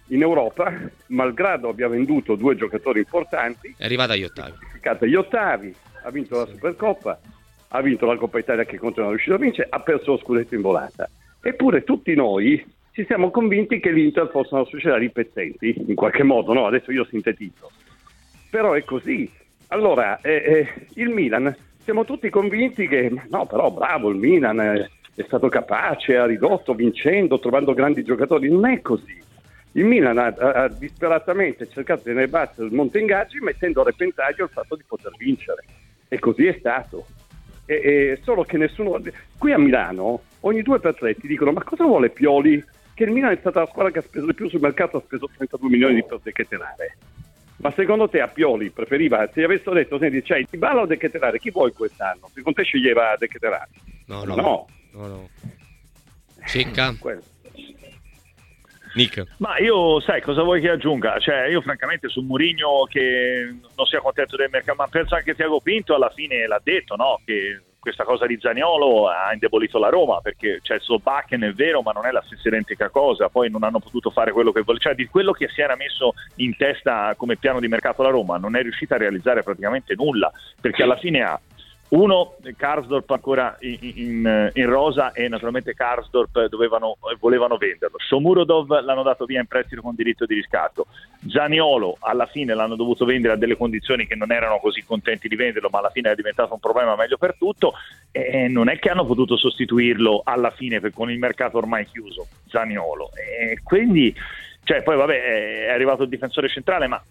in 0.09 0.23
Europa, 0.23 0.73
malgrado 1.09 1.69
abbia 1.69 1.89
venduto 1.89 2.35
due 2.35 2.55
giocatori 2.55 3.01
importanti, 3.01 3.75
è 3.77 3.85
arrivata 3.85 4.13
agli 4.13 4.25
ottavi. 4.25 4.53
Agli 4.83 5.15
ottavi, 5.15 5.75
ha 6.05 6.11
vinto 6.11 6.39
la 6.39 6.47
Supercoppa, 6.47 7.21
ha 7.75 7.81
vinto 7.81 8.07
la 8.07 8.17
Coppa 8.17 8.39
Italia 8.39 8.65
che 8.65 8.79
Conte 8.79 9.01
non 9.01 9.09
è 9.09 9.13
riuscito 9.13 9.35
a 9.35 9.39
vincere, 9.39 9.69
ha 9.71 9.81
perso 9.81 10.13
lo 10.13 10.19
scudetto 10.19 10.55
in 10.55 10.61
volata. 10.61 11.09
Eppure 11.41 11.85
tutti 11.85 12.15
noi 12.15 12.65
ci 12.93 13.05
siamo 13.07 13.31
convinti 13.31 13.81
che 13.81 13.91
l'Inter 13.91 14.29
fosse 14.31 14.55
una 14.55 14.67
società 14.67 14.99
di 14.99 15.11
pezzenti, 15.11 15.75
in 15.87 15.95
qualche 15.95 16.23
modo, 16.23 16.53
no? 16.53 16.67
Adesso 16.67 16.93
io 16.93 17.07
sintetizzo. 17.07 17.71
Però 18.51 18.75
è 18.75 18.85
così. 18.85 19.31
Allora, 19.69 20.21
eh, 20.21 20.35
eh, 20.35 20.87
il 20.97 21.09
Milan, 21.09 21.55
siamo 21.83 22.05
tutti 22.05 22.29
convinti 22.29 22.87
che, 22.87 23.11
no, 23.31 23.47
però 23.47 23.71
bravo, 23.71 24.11
il 24.11 24.17
Milan 24.17 24.61
è, 24.61 24.89
è 25.15 25.23
stato 25.23 25.49
capace, 25.49 26.19
ha 26.19 26.27
ridotto 26.27 26.75
vincendo, 26.75 27.39
trovando 27.39 27.73
grandi 27.73 28.05
giocatori. 28.05 28.51
Non 28.51 28.67
è 28.67 28.83
così. 28.83 29.19
Il 29.73 29.87
Milan 29.87 30.19
ha, 30.19 30.27
ha, 30.27 30.51
ha 30.65 30.69
disperatamente 30.69 31.67
cercato 31.71 32.01
di 32.01 32.11
tenere 32.11 32.29
basso 32.29 32.63
il 32.63 32.75
monte 32.75 32.99
ingaggi 32.99 33.39
mettendo 33.41 33.81
a 33.81 33.85
repentaglio 33.85 34.45
il 34.45 34.51
fatto 34.51 34.77
di 34.77 34.85
poter 34.87 35.13
vincere. 35.17 35.65
E 36.09 36.19
così 36.19 36.45
è 36.45 36.57
stato. 36.59 37.07
E, 37.65 37.75
e, 37.75 38.21
solo 38.23 38.45
che 38.45 38.57
nessuno. 38.57 39.01
Qui 39.39 39.53
a 39.53 39.59
Milano 39.59 40.23
ogni 40.41 40.63
due 40.63 40.81
per 40.81 40.97
tre 40.97 41.15
ti 41.15 41.27
dicono: 41.27 41.53
Ma 41.53 41.63
cosa 41.63 41.85
vuole 41.85 42.11
Pioli? 42.11 42.63
Che 42.95 43.05
il 43.05 43.11
Milan 43.11 43.33
è 43.33 43.39
stata 43.39 43.61
la 43.61 43.67
squadra 43.67 43.91
che 43.91 44.01
ha 44.01 44.03
speso 44.03 44.27
di 44.27 44.35
più 44.35 44.49
sul 44.49 44.61
mercato, 44.61 44.99
ha 44.99 45.03
speso 45.03 45.29
32 45.35 45.69
milioni 45.69 45.95
di 45.95 46.05
per 46.05 46.21
Dechetelare. 46.23 46.97
Ma 47.57 47.71
secondo 47.71 48.09
te 48.09 48.21
a 48.21 48.29
Pioli 48.29 48.71
preferiva, 48.71 49.27
se 49.33 49.41
gli 49.41 49.45
avessero 49.45 49.75
detto, 49.75 49.99
senti, 49.99 50.21
c'hai 50.23 50.47
Di 50.51 50.59
Bala 50.59 50.83
o 50.83 50.87
Dechetelare, 50.87 51.39
chi 51.39 51.51
vuoi 51.51 51.73
quest'anno? 51.73 52.29
Secondo 52.35 52.61
te 52.61 52.65
sceglieva 52.65 53.15
Dechetelare? 53.17 53.71
No, 54.07 54.25
no. 54.25 54.35
No. 54.35 54.67
no, 54.91 55.07
no. 55.07 55.29
Cicca? 56.45 56.95
Nick. 58.95 59.25
Ma 59.39 59.59
io, 59.59 60.01
sai, 60.01 60.21
cosa 60.21 60.43
vuoi 60.43 60.61
che 60.61 60.71
aggiunga? 60.71 61.19
Cioè, 61.19 61.47
io 61.47 61.61
francamente 61.61 62.09
su 62.09 62.21
Mourinho 62.21 62.85
che 62.89 63.55
non 63.77 63.87
sia 63.87 64.01
contento 64.01 64.37
del 64.37 64.51
mercato, 64.51 64.79
ma 64.79 64.89
penso 64.89 65.15
anche 65.15 65.35
Tiago 65.35 65.61
Pinto 65.61 65.95
alla 65.95 66.11
fine 66.11 66.47
l'ha 66.47 66.61
detto, 66.63 66.97
no? 66.97 67.21
Che 67.25 67.63
questa 67.83 68.05
cosa 68.05 68.27
di 68.27 68.39
Zaniolo 68.41 69.09
ha 69.09 69.33
indebolito 69.33 69.77
la 69.77 69.89
Roma 69.89 70.21
perché 70.21 70.61
c'è 70.63 70.77
il 70.77 70.83
suo 70.83 71.01
Bakken 71.01 71.43
è 71.43 71.53
vero 71.53 71.83
ma 71.83 71.91
non 71.91 72.07
è 72.07 72.13
la 72.13 72.23
stessa 72.25 72.47
identica 72.47 72.91
cosa 72.91 73.29
poi 73.29 73.51
non 73.51 73.65
hanno 73.65 73.81
potuto 73.81 74.11
fare 74.11 74.31
quello 74.31 74.53
che 74.53 74.61
volevano 74.61 74.79
cioè 74.79 74.95
di 74.95 75.09
quello 75.11 75.33
che 75.33 75.49
si 75.49 75.63
era 75.63 75.75
messo 75.75 76.15
in 76.37 76.57
testa 76.57 77.13
come 77.17 77.37
piano 77.37 77.59
di 77.59 77.67
mercato 77.67 78.05
la 78.05 78.11
Roma 78.11 78.37
non 78.37 78.55
è 78.55 78.63
riuscita 78.63 78.95
a 78.95 78.99
realizzare 78.99 79.43
praticamente 79.43 79.97
nulla 79.97 80.31
perché 80.61 80.85
alla 80.85 80.97
fine 80.97 81.23
ha 81.23 81.41
uno, 81.93 82.37
Karsdorp 82.57 83.11
ancora 83.11 83.57
in, 83.61 83.79
in, 83.81 84.51
in, 84.55 84.67
rosa 84.67 85.13
e 85.13 85.29
naturalmente 85.29 85.75
Karsdorp 85.75 86.47
dovevano, 86.47 86.97
volevano 87.19 87.59
venderlo. 87.59 87.99
Shomurodov 87.99 88.81
l'hanno 88.83 89.03
dato 89.03 89.27
via 89.27 89.41
in 89.41 89.47
prestito 89.47 89.83
con 89.83 89.95
diritto 89.95 90.25
di 90.25 90.35
riscatto. 90.35 90.87
Zaniolo 91.29 91.97
alla 92.01 92.27
fine 92.27 92.55
l'hanno 92.55 92.77
dovuto 92.77 93.05
vendere 93.05 93.35
a 93.35 93.37
delle 93.37 93.59
condizioni 93.59 94.07
che 94.07 94.15
non 94.15 94.33
erano 94.33 94.59
così 94.59 94.83
contenti 94.85 95.29
di 95.29 95.37
venderlo, 95.37 95.69
ma 95.71 95.81
alla 95.81 95.91
fine 95.91 96.11
è 96.11 96.15
diventato 96.15 96.55
un 96.55 96.61
problema 96.61 96.97
meglio 96.97 97.19
per 97.19 97.37
tutto. 97.37 97.75
E 98.11 98.49
non 98.49 98.71
è 98.71 98.79
che 98.79 98.89
hanno 98.89 99.05
potuto 99.05 99.37
sostituirlo 99.37 100.23
alla 100.25 100.51
fine 100.51 100.81
con 100.93 101.11
il 101.11 101.19
mercato 101.19 101.59
ormai 101.59 101.85
chiuso, 101.85 102.27
Zaniolo. 102.49 103.11
E 103.15 103.61
quindi, 103.63 104.15
cioè, 104.65 104.83
poi 104.83 104.97
vabbè, 104.97 105.67
è 105.67 105.71
arrivato 105.71 106.05
il 106.05 106.09
difensore 106.09 106.49
centrale, 106.49 106.87
ma 106.87 107.03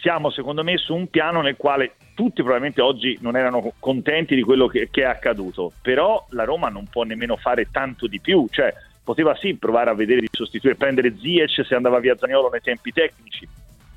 siamo 0.00 0.30
secondo 0.30 0.62
me 0.62 0.76
su 0.76 0.94
un 0.94 1.08
piano 1.08 1.40
nel 1.40 1.56
quale 1.56 1.92
tutti 2.14 2.42
probabilmente 2.42 2.80
oggi 2.80 3.18
non 3.20 3.36
erano 3.36 3.72
contenti 3.78 4.34
di 4.34 4.42
quello 4.42 4.66
che, 4.66 4.88
che, 4.90 5.02
è 5.02 5.06
accaduto, 5.06 5.72
però 5.80 6.26
la 6.30 6.44
Roma 6.44 6.68
non 6.68 6.86
può 6.90 7.04
nemmeno 7.04 7.36
fare 7.36 7.68
tanto 7.70 8.06
di 8.06 8.20
più, 8.20 8.46
cioè 8.50 8.72
poteva 9.04 9.34
sì 9.36 9.54
provare 9.54 9.90
a 9.90 9.94
vedere 9.94 10.20
di 10.20 10.28
sostituire, 10.30 10.76
prendere 10.76 11.16
Ziyech 11.16 11.64
se 11.64 11.74
andava 11.74 12.00
via 12.00 12.16
Zagnolo 12.16 12.48
nei 12.50 12.60
tempi 12.60 12.92
tecnici, 12.92 13.48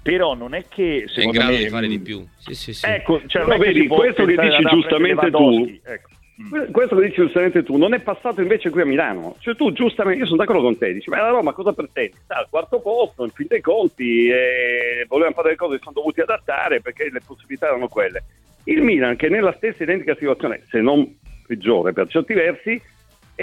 però 0.01 0.35
non 0.35 0.53
è 0.53 0.65
che 0.67 1.05
secondo 1.07 1.17
è 1.17 1.23
in 1.23 1.31
grado 1.31 1.51
me, 1.51 1.57
di 1.57 1.69
fare 1.69 1.87
di 1.87 1.99
più. 1.99 2.25
Sì, 2.37 2.53
sì, 2.53 2.73
sì. 2.73 2.85
Ecco, 2.85 3.21
cioè, 3.25 3.45
no, 3.45 3.57
vedi, 3.57 3.87
questo 3.87 4.25
che 4.25 4.35
dici 4.35 4.63
giustamente 4.69 5.29
tu. 5.31 5.79
Ecco 5.83 6.10
Mm. 6.10 6.10
Questo 6.71 6.95
lo 6.95 7.01
dici 7.01 7.15
giustamente 7.15 7.63
tu, 7.63 7.77
non 7.77 7.93
è 7.93 7.99
passato 7.99 8.41
invece 8.41 8.69
qui 8.69 8.81
a 8.81 8.85
Milano. 8.85 9.35
Cioè 9.39 9.55
tu 9.55 9.71
giustamente, 9.71 10.19
io 10.19 10.25
sono 10.25 10.37
d'accordo 10.37 10.61
con 10.61 10.77
te, 10.77 10.93
dici, 10.93 11.09
ma 11.09 11.21
la 11.21 11.29
Roma 11.29 11.53
cosa 11.53 11.73
pretende? 11.73 12.17
Sta 12.23 12.37
al 12.37 12.47
quarto 12.49 12.79
posto, 12.79 13.23
in 13.23 13.31
fin 13.31 13.47
dei 13.47 13.61
conti, 13.61 14.27
e 14.27 15.05
volevano 15.07 15.35
fare 15.35 15.47
delle 15.47 15.57
cose 15.57 15.75
che 15.75 15.83
sono 15.83 15.95
dovuti 15.95 16.21
adattare 16.21 16.81
perché 16.81 17.09
le 17.11 17.21
possibilità 17.25 17.67
erano 17.67 17.87
quelle. 17.87 18.23
Il 18.65 18.81
Milan, 18.81 19.15
che 19.15 19.27
è 19.27 19.29
nella 19.29 19.53
stessa 19.53 19.83
identica 19.83 20.15
situazione, 20.15 20.63
se 20.69 20.81
non 20.81 21.17
peggiore 21.47 21.93
per 21.93 22.07
certi 22.07 22.33
versi, 22.33 22.81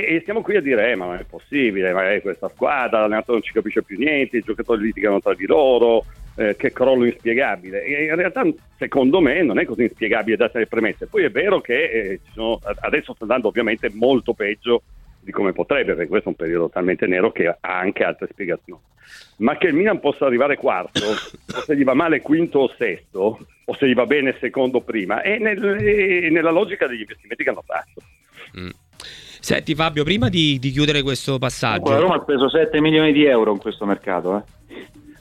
e, 0.04 0.20
stiamo 0.20 0.42
qui 0.42 0.56
a 0.56 0.60
dire, 0.60 0.90
eh, 0.90 0.96
ma 0.96 1.06
non 1.06 1.14
è 1.16 1.24
possibile, 1.24 1.92
ma 1.92 2.10
è 2.10 2.20
questa 2.20 2.48
squadra, 2.48 3.00
l'allenatore 3.00 3.38
non 3.38 3.42
ci 3.42 3.52
capisce 3.52 3.82
più 3.82 3.98
niente, 3.98 4.38
i 4.38 4.42
giocatori 4.42 4.82
litigano 4.82 5.20
tra 5.20 5.34
di 5.34 5.46
loro, 5.46 6.04
eh, 6.36 6.56
che 6.56 6.72
crollo 6.72 7.04
inspiegabile. 7.04 7.82
E 7.84 8.04
in 8.04 8.14
realtà, 8.14 8.44
secondo 8.76 9.20
me, 9.20 9.42
non 9.42 9.58
è 9.58 9.64
così 9.64 9.82
inspiegabile 9.82 10.36
date 10.36 10.58
le 10.58 10.66
premesse. 10.66 11.06
Poi 11.06 11.24
è 11.24 11.30
vero 11.30 11.60
che 11.60 11.84
eh, 11.84 12.20
sono, 12.32 12.60
adesso 12.80 13.12
sta 13.14 13.24
andando 13.24 13.48
ovviamente 13.48 13.90
molto 13.92 14.34
peggio 14.34 14.82
di 15.20 15.32
come 15.32 15.52
potrebbe, 15.52 15.94
perché 15.94 16.08
questo 16.08 16.28
è 16.28 16.32
un 16.32 16.36
periodo 16.36 16.68
talmente 16.68 17.06
nero 17.06 17.32
che 17.32 17.48
ha 17.48 17.58
anche 17.60 18.04
altre 18.04 18.28
spiegazioni. 18.30 18.80
Ma 19.38 19.56
che 19.56 19.68
il 19.68 19.74
Milan 19.74 20.00
possa 20.00 20.26
arrivare 20.26 20.56
quarto, 20.56 21.04
o 21.04 21.60
se 21.64 21.76
gli 21.76 21.84
va 21.84 21.94
male 21.94 22.20
quinto 22.20 22.60
o 22.60 22.74
sesto, 22.76 23.46
o 23.64 23.74
se 23.74 23.88
gli 23.88 23.94
va 23.94 24.06
bene 24.06 24.36
secondo 24.38 24.80
prima, 24.80 25.22
è, 25.22 25.38
nel, 25.38 25.60
è 25.60 26.28
nella 26.28 26.50
logica 26.50 26.86
degli 26.86 27.00
investimenti 27.00 27.42
che 27.42 27.50
hanno 27.50 27.64
fatto. 27.64 28.02
Mm. 28.58 28.70
Senti 29.40 29.74
Fabio, 29.74 30.04
prima 30.04 30.28
di, 30.28 30.58
di, 30.58 30.70
chiudere 30.70 31.02
questo 31.02 31.38
passaggio... 31.38 31.90
La 31.90 31.98
Roma 31.98 32.16
ha 32.16 32.22
speso 32.22 32.48
7 32.48 32.80
milioni 32.80 33.12
di 33.12 33.24
euro 33.24 33.52
in 33.52 33.58
questo 33.58 33.86
mercato, 33.86 34.36
eh? 34.36 34.56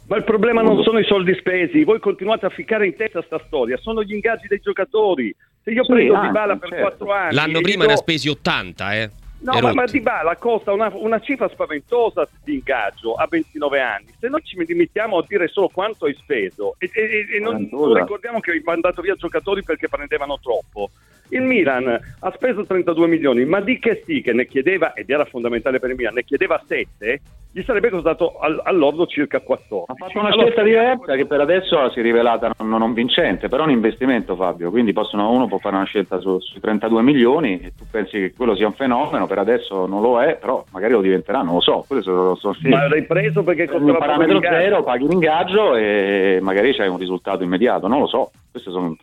Ma 0.07 0.15
il 0.15 0.23
problema 0.23 0.61
non 0.61 0.81
sono 0.83 0.99
i 0.99 1.03
soldi 1.03 1.35
spesi, 1.35 1.83
voi 1.83 1.99
continuate 1.99 2.45
a 2.45 2.49
ficcare 2.49 2.85
in 2.87 2.95
testa 2.95 3.21
sta 3.23 3.41
storia, 3.45 3.75
sono 3.77 4.03
gli 4.03 4.13
ingaggi 4.13 4.47
dei 4.47 4.61
giocatori. 4.61 5.35
Se 5.61 5.71
io 5.71 5.85
prendo 5.85 6.15
sì, 6.15 6.21
Di 6.21 6.31
Bala 6.31 6.55
per 6.55 6.69
certo. 6.69 7.05
4 7.05 7.11
anni... 7.11 7.35
L'anno 7.35 7.59
prima 7.59 7.81
do... 7.81 7.87
ne 7.87 7.93
ha 7.93 7.97
spesi 7.97 8.29
80, 8.29 8.95
eh? 8.95 9.09
No, 9.39 9.59
ma, 9.59 9.73
ma 9.73 9.85
Di 9.85 9.99
Bala 9.99 10.35
costa 10.37 10.71
una, 10.71 10.89
una, 10.93 11.19
cifra 11.19 11.47
spaventosa 11.49 12.27
di 12.43 12.53
ingaggio 12.53 13.13
a 13.13 13.27
29 13.29 13.79
anni. 13.81 14.05
Se 14.17 14.29
noi 14.29 14.41
ci 14.43 14.55
limitiamo 14.57 15.17
a 15.17 15.25
dire 15.27 15.47
solo 15.47 15.67
quanto 15.67 16.05
hai 16.05 16.15
speso 16.19 16.75
e, 16.79 16.89
e, 16.91 17.35
e 17.35 17.39
non, 17.39 17.67
non, 17.69 17.93
ricordiamo 17.93 18.39
che 18.39 18.51
hai 18.51 18.61
mandato 18.63 19.01
via 19.01 19.15
giocatori 19.15 19.61
perché 19.61 19.89
prendevano 19.89 20.39
troppo, 20.41 20.89
il 21.29 21.41
Milan 21.41 21.99
ha 22.19 22.31
speso 22.31 22.65
32 22.65 23.07
milioni, 23.07 23.45
ma 23.45 23.59
di 23.59 23.79
che 23.79 24.03
sì 24.05 24.21
che 24.21 24.33
ne 24.33 24.45
chiedeva, 24.45 24.93
ed 24.93 25.09
era 25.09 25.25
fondamentale 25.25 25.79
per 25.79 25.89
il 25.89 25.95
Milan, 25.95 26.13
ne 26.15 26.23
chiedeva 26.23 26.61
7, 26.65 27.21
gli 27.57 27.63
sarebbe 27.63 27.89
costato 27.89 28.37
all'ordo 28.37 29.07
circa 29.07 29.39
14. 29.39 29.85
Ha 29.87 29.95
fatto 29.95 30.19
una 30.19 30.31
scelta 30.31 30.61
diversa 30.61 31.15
che 31.15 31.25
per 31.25 31.41
adesso 31.41 31.89
si 31.89 31.99
è 31.99 32.01
rivelata 32.03 32.51
non, 32.59 32.69
non 32.69 32.93
vincente, 32.93 33.47
però 33.47 33.63
è 33.63 33.65
un 33.65 33.71
investimento 33.71 34.35
Fabio, 34.35 34.69
quindi 34.69 34.93
possono, 34.93 35.31
uno 35.31 35.47
può 35.47 35.57
fare 35.57 35.75
una 35.75 35.85
scelta 35.85 36.19
su, 36.19 36.39
sui 36.39 36.59
32 36.59 37.01
milioni 37.01 37.59
e 37.59 37.73
tu 37.75 37.85
pensi 37.89 38.11
che 38.11 38.33
quello 38.35 38.55
sia 38.55 38.67
un 38.67 38.73
fenomeno, 38.73 39.25
per 39.25 39.39
adesso 39.39 39.87
non 39.87 40.01
lo 40.01 40.21
è, 40.21 40.35
però 40.35 40.63
magari 40.71 40.93
lo 40.93 41.01
diventerà, 41.01 41.41
non 41.41 41.55
lo 41.55 41.61
so. 41.61 41.83
Sono, 42.01 42.35
sono, 42.35 42.53
sì. 42.53 42.67
Ma 42.67 42.87
l'hai 42.87 43.05
preso 43.05 43.41
perché 43.43 43.65
costa 43.65 43.83
un 43.83 43.97
parametro 43.97 44.39
zero, 44.39 44.83
paghi 44.83 45.07
l'ingaggio 45.07 45.75
e 45.75 46.37
magari 46.41 46.75
c'hai 46.75 46.89
un 46.89 46.97
risultato 46.97 47.43
immediato, 47.43 47.87
non 47.87 48.01
lo 48.01 48.07
so. 48.07 48.31
Queste 48.51 48.69
sono 48.69 48.95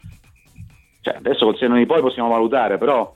cioè, 1.04 1.16
adesso 1.16 1.44
col 1.44 1.58
senno 1.58 1.76
di 1.76 1.84
poi 1.84 2.00
possiamo 2.00 2.30
valutare, 2.30 2.78
però 2.78 3.14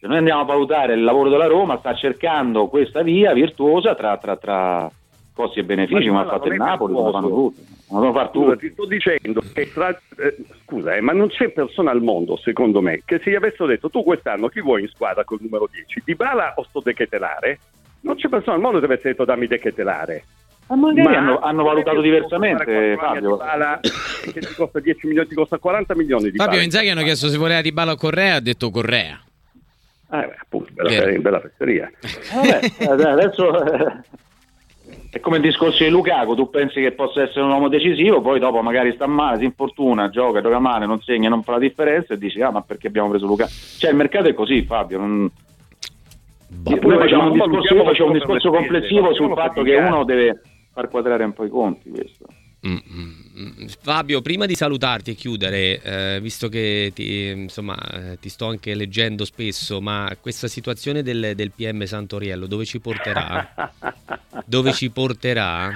se 0.00 0.08
noi 0.08 0.16
andiamo 0.16 0.40
a 0.40 0.44
valutare 0.44 0.94
il 0.94 1.04
lavoro 1.04 1.30
della 1.30 1.46
Roma, 1.46 1.78
sta 1.78 1.94
cercando 1.94 2.66
questa 2.66 3.02
via 3.02 3.32
virtuosa 3.32 3.94
tra, 3.94 4.16
tra, 4.16 4.36
tra 4.36 4.90
costi 5.32 5.60
e 5.60 5.64
benefici, 5.64 6.08
ma, 6.08 6.14
ma 6.14 6.20
ha 6.22 6.30
fatto 6.30 6.48
il 6.48 6.56
Napoli, 6.56 6.94
lo 6.94 7.12
fanno 7.12 7.28
tutti. 7.28 7.76
Non 7.90 8.12
far 8.12 8.30
scusa, 8.32 8.56
ti 8.56 8.70
sto 8.70 8.86
dicendo 8.86 9.40
che 9.54 9.72
tra, 9.72 9.90
eh, 9.90 10.36
scusa, 10.64 10.96
eh, 10.96 11.00
ma 11.00 11.12
non 11.12 11.28
c'è 11.28 11.50
persona 11.50 11.92
al 11.92 12.02
mondo, 12.02 12.36
secondo 12.36 12.82
me, 12.82 13.02
che 13.04 13.20
se 13.20 13.30
gli 13.30 13.36
avessero 13.36 13.66
detto 13.66 13.88
tu 13.88 14.02
quest'anno 14.02 14.48
chi 14.48 14.60
vuoi 14.60 14.82
in 14.82 14.88
squadra 14.88 15.22
col 15.22 15.38
numero 15.40 15.68
10, 15.70 16.02
Di 16.04 16.16
Bala 16.16 16.54
o 16.56 16.64
sto 16.64 16.80
Dechetelare? 16.80 17.60
Non 18.00 18.16
c'è 18.16 18.28
persona 18.28 18.56
al 18.56 18.62
mondo 18.62 18.80
che 18.80 18.84
avesse 18.84 19.10
detto 19.10 19.24
dammi 19.24 19.46
Dechetelare. 19.46 20.24
Ma 20.68 20.76
magari 20.76 21.08
ma 21.08 21.16
hanno, 21.16 21.38
hanno 21.38 21.62
valutato 21.62 22.00
diversamente 22.00 22.96
Fabio. 22.98 23.38
Che 23.38 24.40
ti 24.40 24.54
costa 24.54 24.80
10 24.80 25.06
milioni, 25.06 25.28
ti 25.28 25.34
costa 25.34 25.58
40 25.58 25.94
milioni 25.94 26.30
di 26.30 26.36
Fabio 26.36 26.60
Inzaghi 26.60 26.90
hanno 26.90 27.02
chiesto 27.02 27.28
se 27.28 27.38
voleva 27.38 27.62
di 27.62 27.72
Bala 27.72 27.92
o 27.92 27.96
Correa, 27.96 28.36
ha 28.36 28.40
detto 28.40 28.70
Correa. 28.70 29.18
Ah, 30.10 30.20
beh, 30.20 30.36
appunto, 30.38 30.72
bella, 30.74 31.18
bella 31.18 31.40
fesseria. 31.40 31.90
Vabbè, 32.86 33.02
adesso 33.10 33.64
eh, 33.64 34.00
è 35.10 35.20
come 35.20 35.36
il 35.36 35.42
discorso 35.42 35.84
di 35.84 35.90
Lukaku, 35.90 36.34
tu 36.34 36.50
pensi 36.50 36.80
che 36.80 36.92
possa 36.92 37.22
essere 37.22 37.42
un 37.42 37.50
uomo 37.50 37.68
decisivo, 37.68 38.20
poi 38.20 38.38
dopo 38.38 38.62
magari 38.62 38.92
sta 38.94 39.06
male, 39.06 39.38
si 39.38 39.44
infortuna, 39.44 40.08
gioca, 40.10 40.40
gioca 40.40 40.58
male, 40.58 40.86
non 40.86 41.00
segna, 41.00 41.28
non 41.28 41.42
fa 41.42 41.52
la 41.52 41.58
differenza 41.58 42.14
e 42.14 42.18
dici 42.18 42.40
ah 42.40 42.50
ma 42.50 42.62
perché 42.62 42.88
abbiamo 42.88 43.08
preso 43.08 43.26
Lukaku? 43.26 43.50
Cioè 43.78 43.90
il 43.90 43.96
mercato 43.96 44.28
è 44.28 44.34
così 44.34 44.62
Fabio, 44.62 44.98
non... 44.98 45.30
Noi 46.64 46.98
facciamo 46.98 47.30
un 47.30 47.32
discorso, 47.32 47.84
facciamo 47.84 48.10
un 48.10 48.14
discorso 48.14 48.50
complessivo 48.50 49.12
sul 49.12 49.34
fatto 49.34 49.62
che 49.62 49.76
uno 49.76 50.04
deve 50.04 50.40
far 50.72 50.88
quadrare 50.88 51.24
un 51.24 51.32
po' 51.32 51.44
i 51.44 51.50
conti 51.50 51.90
questo. 51.90 52.26
Mm-hmm. 52.66 53.66
Fabio, 53.80 54.20
prima 54.20 54.44
di 54.44 54.56
salutarti 54.56 55.12
e 55.12 55.14
chiudere, 55.14 55.80
eh, 55.80 56.18
visto 56.20 56.48
che 56.48 56.90
ti, 56.92 57.28
insomma, 57.28 57.76
eh, 57.92 58.18
ti, 58.18 58.28
sto 58.28 58.46
anche 58.46 58.74
leggendo 58.74 59.24
spesso, 59.24 59.80
ma 59.80 60.14
questa 60.20 60.48
situazione 60.48 61.02
del, 61.02 61.34
del 61.36 61.52
PM 61.52 61.84
Santoriello 61.84 62.46
dove 62.46 62.64
ci 62.64 62.80
porterà? 62.80 63.72
dove 64.44 64.72
ci 64.72 64.90
porterà? 64.90 65.70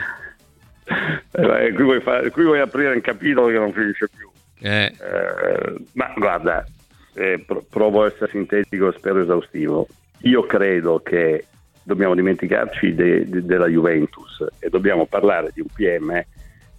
Eh, 1.30 1.72
qui, 1.72 1.84
vuoi 1.84 2.00
fare, 2.00 2.30
qui, 2.30 2.42
vuoi 2.42 2.60
aprire 2.60 2.94
un 2.94 3.00
capitolo 3.00 3.46
che 3.46 3.58
non 3.58 3.72
finisce 3.72 4.08
più. 4.08 4.28
Eh. 4.60 4.92
eh 5.00 5.74
ma 5.92 6.12
guarda, 6.16 6.66
eh, 7.14 7.44
provo 7.70 8.02
a 8.02 8.06
essere 8.06 8.30
sintetico 8.30 8.90
spero 8.90 9.20
esaustivo. 9.20 9.86
Io 10.22 10.44
credo 10.46 11.00
che 11.00 11.44
dobbiamo 11.82 12.14
dimenticarci 12.14 12.94
de, 12.94 13.28
de, 13.28 13.44
della 13.44 13.66
Juventus 13.66 14.44
e 14.58 14.68
dobbiamo 14.68 15.06
parlare 15.06 15.50
di 15.54 15.60
un 15.60 15.68
PM 15.72 16.24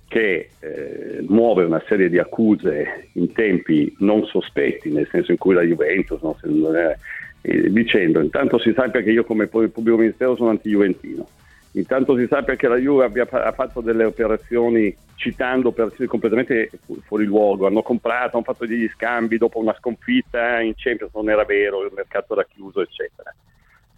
che 0.07 0.49
eh, 0.59 1.25
muove 1.27 1.63
una 1.63 1.81
serie 1.87 2.09
di 2.09 2.19
accuse 2.19 3.09
in 3.13 3.33
tempi 3.33 3.95
non 3.99 4.25
sospetti, 4.25 4.91
nel 4.91 5.07
senso 5.09 5.31
in 5.31 5.37
cui 5.37 5.55
la 5.55 5.63
Juventus 5.63 6.21
non 6.21 6.75
è, 6.75 6.95
eh, 7.41 7.71
dicendo 7.71 8.19
intanto 8.19 8.59
si 8.59 8.73
sappia 8.75 9.01
che 9.01 9.11
io 9.11 9.23
come 9.23 9.47
pubblico 9.47 9.97
ministero 9.97 10.35
sono 10.35 10.51
anti-juventino, 10.51 11.27
intanto 11.71 12.15
si 12.15 12.27
sappia 12.27 12.55
che 12.55 12.67
la 12.67 12.77
Juve 12.77 13.05
abbia, 13.05 13.27
ha 13.27 13.51
fatto 13.53 13.81
delle 13.81 14.03
operazioni 14.03 14.95
citando 15.15 15.69
operazioni 15.69 16.09
completamente 16.09 16.69
fuori 17.05 17.25
luogo, 17.25 17.65
hanno 17.65 17.81
comprato, 17.81 18.35
hanno 18.35 18.45
fatto 18.45 18.65
degli 18.65 18.89
scambi 18.89 19.37
dopo 19.37 19.59
una 19.59 19.75
sconfitta 19.79 20.59
in 20.59 20.73
Champions, 20.75 21.13
non 21.13 21.29
era 21.29 21.43
vero, 21.45 21.83
il 21.83 21.91
mercato 21.95 22.33
era 22.33 22.45
chiuso, 22.45 22.81
eccetera. 22.81 23.33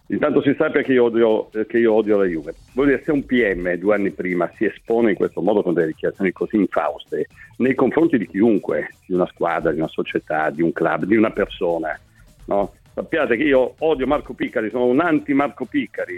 Intanto 0.08 0.40
si 0.40 0.54
sappia 0.56 0.82
che 0.82 0.92
io 0.92 1.04
odio, 1.04 1.48
che 1.66 1.78
io 1.78 1.92
odio 1.92 2.18
la 2.18 2.24
Juve. 2.24 2.54
Vuol 2.74 2.86
dire, 2.86 3.02
se 3.04 3.10
un 3.10 3.24
PM 3.26 3.72
due 3.74 3.94
anni 3.94 4.10
prima 4.12 4.48
si 4.54 4.64
espone 4.64 5.10
in 5.10 5.16
questo 5.16 5.40
modo 5.40 5.62
con 5.62 5.74
delle 5.74 5.88
dichiarazioni 5.88 6.30
così 6.30 6.56
infauste 6.56 7.26
nei 7.58 7.74
confronti 7.74 8.16
di 8.16 8.28
chiunque, 8.28 8.90
di 9.06 9.14
una 9.14 9.26
squadra, 9.26 9.72
di 9.72 9.78
una 9.78 9.88
società, 9.88 10.50
di 10.50 10.62
un 10.62 10.72
club, 10.72 11.04
di 11.04 11.16
una 11.16 11.30
persona, 11.30 11.98
no? 12.46 12.72
sappiate 12.96 13.36
che 13.36 13.42
io 13.42 13.74
odio 13.80 14.06
Marco 14.06 14.32
Piccari, 14.32 14.70
sono 14.70 14.86
un 14.86 15.00
anti-Marco 15.00 15.66
Piccari 15.66 16.14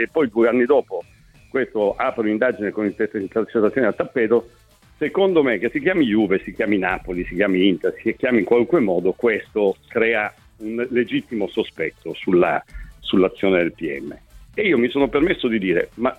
e, 0.00 0.08
poi 0.12 0.28
due 0.28 0.48
anni 0.48 0.64
dopo 0.64 1.02
questo 1.48 1.94
apre 1.96 2.22
un'indagine 2.22 2.70
con 2.70 2.84
intercettazioni 2.84 3.86
a 3.86 3.92
tappeto, 3.92 4.48
secondo 4.96 5.42
me 5.42 5.58
che 5.58 5.70
si 5.70 5.80
chiami 5.80 6.04
Juve, 6.04 6.40
si 6.44 6.52
chiami 6.52 6.78
Napoli, 6.78 7.24
si 7.24 7.34
chiami 7.34 7.68
Inter, 7.68 7.94
si 8.00 8.14
chiami 8.16 8.40
in 8.40 8.44
qualunque 8.44 8.80
modo, 8.80 9.12
questo 9.12 9.76
crea 9.88 10.32
un 10.58 10.86
legittimo 10.90 11.48
sospetto 11.48 12.14
sulla, 12.14 12.62
sull'azione 13.04 13.58
del 13.58 13.72
PM. 13.72 14.16
E 14.56 14.62
io 14.62 14.78
mi 14.78 14.88
sono 14.88 15.08
permesso 15.08 15.48
di 15.48 15.58
dire, 15.58 15.90
ma 15.94 16.16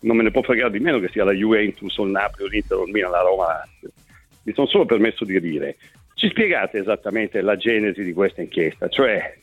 non 0.00 0.16
me 0.16 0.22
ne 0.22 0.30
può 0.30 0.42
fregare 0.42 0.70
di 0.70 0.78
meno 0.78 1.00
che 1.00 1.08
sia 1.08 1.24
la 1.24 1.32
Juventus 1.32 1.96
o 1.98 2.04
il 2.04 2.10
Napoli 2.10 2.44
o 2.44 2.46
l'Inter 2.48 2.78
o 2.78 2.84
il 2.84 2.92
Milan, 2.92 3.10
la 3.10 3.22
Roma. 3.22 3.68
Mi 4.44 4.52
sono 4.52 4.66
solo 4.66 4.84
permesso 4.84 5.24
di 5.24 5.40
dire, 5.40 5.76
ci 6.14 6.28
spiegate 6.28 6.78
esattamente 6.78 7.40
la 7.40 7.56
genesi 7.56 8.04
di 8.04 8.12
questa 8.12 8.40
inchiesta, 8.40 8.88
cioè 8.88 9.36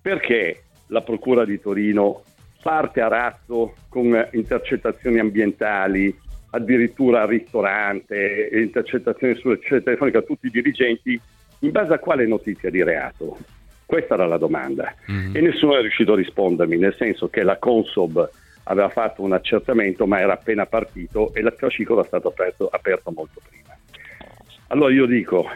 perché 0.00 0.64
la 0.88 1.02
Procura 1.02 1.44
di 1.44 1.60
Torino 1.60 2.22
parte 2.62 3.00
a 3.00 3.08
razzo 3.08 3.74
con 3.88 4.28
intercettazioni 4.32 5.20
ambientali, 5.20 6.16
addirittura 6.50 7.22
al 7.22 7.28
ristorante, 7.28 8.48
intercettazioni 8.52 9.36
sulle 9.36 9.82
telefoniche 9.82 10.18
a 10.18 10.22
tutti 10.22 10.46
i 10.46 10.50
dirigenti, 10.50 11.20
in 11.60 11.70
base 11.70 11.92
a 11.92 11.98
quale 11.98 12.26
notizia 12.26 12.70
di 12.70 12.82
reato? 12.82 13.38
Questa 13.88 14.12
era 14.12 14.26
la 14.26 14.36
domanda 14.36 14.94
mm-hmm. 15.10 15.34
e 15.34 15.40
nessuno 15.40 15.74
è 15.74 15.80
riuscito 15.80 16.12
a 16.12 16.16
rispondermi, 16.16 16.76
nel 16.76 16.94
senso 16.98 17.30
che 17.30 17.42
la 17.42 17.56
Consob 17.56 18.30
aveva 18.64 18.90
fatto 18.90 19.22
un 19.22 19.32
accertamento 19.32 20.06
ma 20.06 20.20
era 20.20 20.34
appena 20.34 20.66
partito 20.66 21.32
e 21.32 21.40
il 21.40 21.54
fascicolo 21.56 22.02
è 22.02 22.04
stato 22.04 22.28
aperto, 22.28 22.68
aperto 22.70 23.10
molto 23.12 23.40
prima. 23.48 23.74
Allora 24.66 24.92
io 24.92 25.06
dico, 25.06 25.48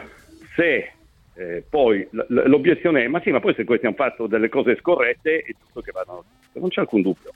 se 0.55 0.93
eh, 1.35 1.63
poi 1.69 2.07
l- 2.09 2.23
l'obiezione 2.45 3.03
è 3.03 3.07
ma 3.07 3.21
sì, 3.21 3.29
ma 3.29 3.39
poi 3.39 3.53
se 3.53 3.65
questi 3.65 3.85
hanno 3.85 3.93
fatto 3.93 4.25
delle 4.25 4.49
cose 4.49 4.77
scorrette 4.77 5.41
è 5.41 5.53
giusto 5.55 5.81
che 5.81 5.91
vadano, 5.91 6.23
non 6.53 6.69
c'è 6.69 6.81
alcun 6.81 7.03
dubbio, 7.03 7.33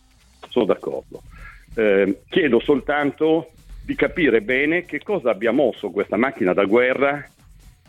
sono 0.49 0.65
d'accordo. 0.65 1.21
Eh, 1.75 2.21
chiedo 2.27 2.59
soltanto 2.59 3.51
di 3.85 3.93
capire 3.93 4.41
bene 4.41 4.85
che 4.85 5.03
cosa 5.03 5.29
abbia 5.29 5.51
mosso 5.51 5.91
questa 5.91 6.17
macchina 6.17 6.53
da 6.53 6.65
guerra, 6.65 7.23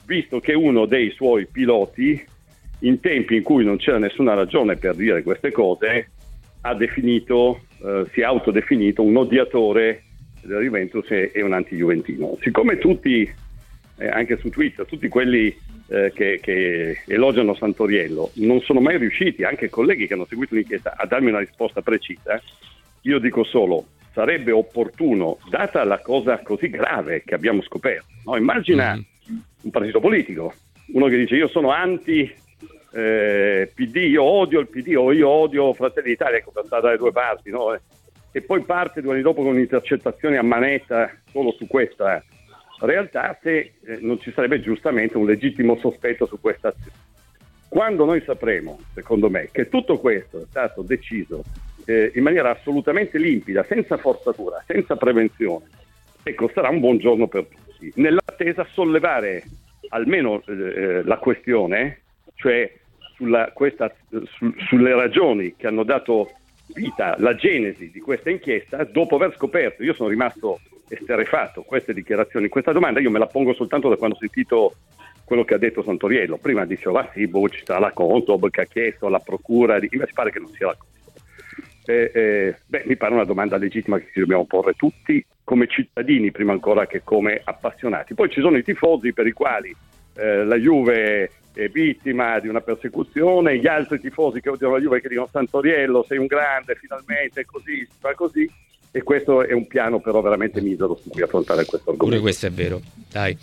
visto 0.05 0.41
che 0.41 0.53
uno 0.53 0.85
dei 0.85 1.11
suoi 1.13 1.47
piloti, 1.47 2.37
in 2.81 3.01
tempi 3.01 3.37
in 3.37 3.43
cui 3.43 3.65
non 3.65 3.77
c'era 3.77 3.99
nessuna 3.99 4.35
ragione 4.35 4.77
per 4.77 4.95
dire 4.95 5.23
queste 5.23 5.51
cose, 5.51 6.11
ha 6.61 6.75
definito, 6.75 7.61
eh, 7.85 8.07
si 8.13 8.21
è 8.21 8.25
autodefinito 8.25 9.03
un 9.03 9.17
odiatore 9.17 10.03
del 10.43 10.63
Juventus 10.63 11.11
e, 11.11 11.43
un 11.43 11.53
anti-juventino. 11.53 12.39
Siccome 12.41 12.79
tutti, 12.79 13.31
eh, 13.99 14.09
anche 14.09 14.37
su 14.39 14.49
Twitter, 14.51 14.87
tutti 14.87 15.09
quelli 15.09 15.55
eh, 15.89 16.13
che, 16.15 16.39
che, 16.41 17.03
elogiano 17.07 17.55
Santoriello 17.55 18.31
non 18.35 18.61
sono 18.61 18.81
mai 18.81 18.99
riusciti, 18.99 19.45
anche 19.45 19.69
colleghi 19.69 20.07
che 20.07 20.15
hanno 20.15 20.27
seguito 20.27 20.55
l'inchiesta, 20.55 20.95
a 20.97 21.07
darmi 21.07 21.31
una 21.31 21.41
risposta 21.41 21.83
precisa, 21.83 22.41
io 23.03 23.19
dico 23.19 23.45
solo, 23.45 23.87
sarebbe 24.13 24.53
opportuno, 24.53 25.39
data 25.49 25.85
la 25.85 25.99
cosa 26.01 26.39
così 26.43 26.69
grave 26.69 27.23
che 27.25 27.35
abbiamo 27.35 27.63
scoperto, 27.63 28.07
no? 28.25 28.37
immagina 28.37 28.95
mm-hmm. 28.95 29.39
un 29.63 29.71
partito 29.71 30.01
politico, 30.01 30.53
uno 30.93 31.07
che 31.07 31.17
dice 31.17 31.37
io 31.37 31.49
sono 31.49 31.71
anti 31.71 32.31
eh, 32.93 33.71
PD, 33.75 33.97
io 33.97 34.23
odio 34.23 34.61
il 34.61 34.69
PD 34.69 34.95
o 34.97 35.13
io 35.13 35.29
odio 35.29 35.73
Fratelli 35.75 36.09
d'Italia, 36.09 36.39
ecco, 36.39 36.53
sta 36.65 36.81
dalle 36.81 36.97
due 36.97 37.13
parti, 37.13 37.51
no? 37.51 37.79
e 38.31 38.43
poi 38.43 38.63
parte 38.63 39.01
due 39.01 39.15
anni 39.15 39.23
dopo 39.23 39.43
con 39.43 39.53
un'intercettazione 39.53 40.37
a 40.37 40.43
manetta 40.43 41.11
solo 41.31 41.53
su 41.53 41.67
questa 41.67 42.23
realtà 42.81 43.37
se 43.43 43.73
eh, 43.85 43.99
non 44.01 44.21
ci 44.21 44.33
sarebbe 44.33 44.61
giustamente 44.61 45.17
un 45.17 45.27
legittimo 45.27 45.77
sospetto 45.79 46.27
su 46.27 46.41
questa 46.41 46.69
azione. 46.69 47.07
Quando 47.69 48.05
noi 48.05 48.23
sapremo, 48.25 48.79
secondo 48.95 49.29
me, 49.29 49.49
che 49.51 49.69
tutto 49.69 49.99
questo 49.99 50.41
è 50.41 50.45
stato 50.49 50.83
deciso 50.83 51.43
eh, 51.85 52.13
in 52.15 52.23
maniera 52.23 52.51
assolutamente 52.51 53.19
limpida, 53.19 53.65
senza 53.65 53.97
forzatura, 53.97 54.63
senza 54.67 54.97
prevenzione, 54.97 55.67
ecco, 56.23 56.51
sarà 56.55 56.69
un 56.71 56.81
buon 56.81 56.99
giorno 56.99 57.27
per 57.27 57.47
tutti. 57.47 57.93
Nell'attesa 57.97 58.67
sollevare 58.73 59.45
almeno 59.91 60.43
eh, 60.47 60.53
eh, 60.53 61.03
la 61.05 61.19
questione, 61.19 62.03
cioè 62.39 62.73
sulla, 63.15 63.51
questa, 63.53 63.93
su, 64.09 64.55
sulle 64.69 64.95
ragioni 64.95 65.55
che 65.57 65.67
hanno 65.67 65.83
dato 65.83 66.31
vita, 66.75 67.17
la 67.19 67.35
genesi 67.35 67.91
di 67.91 68.01
questa 68.01 68.31
inchiesta, 68.31 68.85
dopo 68.85 69.17
aver 69.17 69.35
scoperto, 69.35 69.83
io 69.83 69.93
sono 69.93 70.09
rimasto 70.09 70.61
esterefatto 70.89 71.63
queste 71.63 71.93
dichiarazioni, 71.93 72.49
questa 72.49 72.73
domanda 72.73 73.01
io 73.01 73.11
me 73.11 73.19
la 73.19 73.27
pongo 73.27 73.53
soltanto 73.55 73.89
da 73.89 73.97
quando 73.97 74.17
ho 74.17 74.19
sentito 74.19 74.75
quello 75.25 75.45
che 75.45 75.55
ha 75.55 75.59
detto 75.59 75.83
Santoriello. 75.83 76.39
Prima 76.39 76.65
diceva 76.65 77.11
sì, 77.13 77.27
boh, 77.27 77.49
ci 77.49 77.63
sarà 77.65 77.81
la 77.81 77.93
Contob 77.93 78.49
che 78.51 78.63
ha 78.63 78.67
chiesto 78.67 79.07
alla 79.07 79.19
procura, 79.19 79.79
di... 79.79 79.89
invece 79.91 80.13
pare 80.15 80.31
che 80.31 80.39
non 80.39 80.51
sia 80.53 80.67
la 80.69 80.77
Contob. 80.77 80.97
Eh, 81.85 82.11
eh, 82.15 82.57
beh, 82.67 82.85
mi 82.87 82.97
pare 82.97 83.15
una 83.15 83.25
domanda 83.25 83.57
legittima 83.57 83.99
che 83.99 84.11
ci 84.13 84.21
dobbiamo 84.21 84.45
porre 84.45 84.75
tutti 84.75 85.25
come 85.43 85.67
cittadini 85.67 86.31
prima 86.31 86.53
ancora 86.53 86.87
che 86.87 87.03
come 87.03 87.41
appassionati. 87.43 88.15
Poi 88.15 88.31
ci 88.31 88.41
sono 88.41 88.57
i 88.57 88.63
tifosi 88.63 89.13
per 89.13 89.27
i 89.27 89.33
quali 89.33 89.75
eh, 90.15 90.45
la 90.45 90.57
Juve 90.57 91.31
vittima 91.67 92.39
di 92.39 92.47
una 92.47 92.61
persecuzione, 92.61 93.59
gli 93.59 93.67
altri 93.67 93.99
tifosi 93.99 94.41
che 94.41 94.51
odiano 94.51 94.75
la 94.75 94.81
Juve 94.81 95.01
che 95.01 95.09
dicono 95.09 95.29
Santoriello 95.31 96.05
sei 96.07 96.19
un 96.19 96.27
grande, 96.27 96.77
finalmente 96.77 97.45
così, 97.45 97.79
si 97.79 97.97
fa 97.99 98.15
così 98.15 98.49
e 98.91 99.03
questo 99.03 99.45
è 99.45 99.53
un 99.53 99.67
piano 99.67 100.01
però 100.01 100.21
veramente 100.21 100.61
misero 100.61 100.99
su 101.01 101.11
cui 101.11 101.23
affrontare 101.23 101.65
questo 101.65 101.91
argomento. 101.91 102.05
Pure 102.05 102.21
questo 102.21 102.47
è 102.47 102.51
vero, 102.51 102.81
dai. 103.11 103.37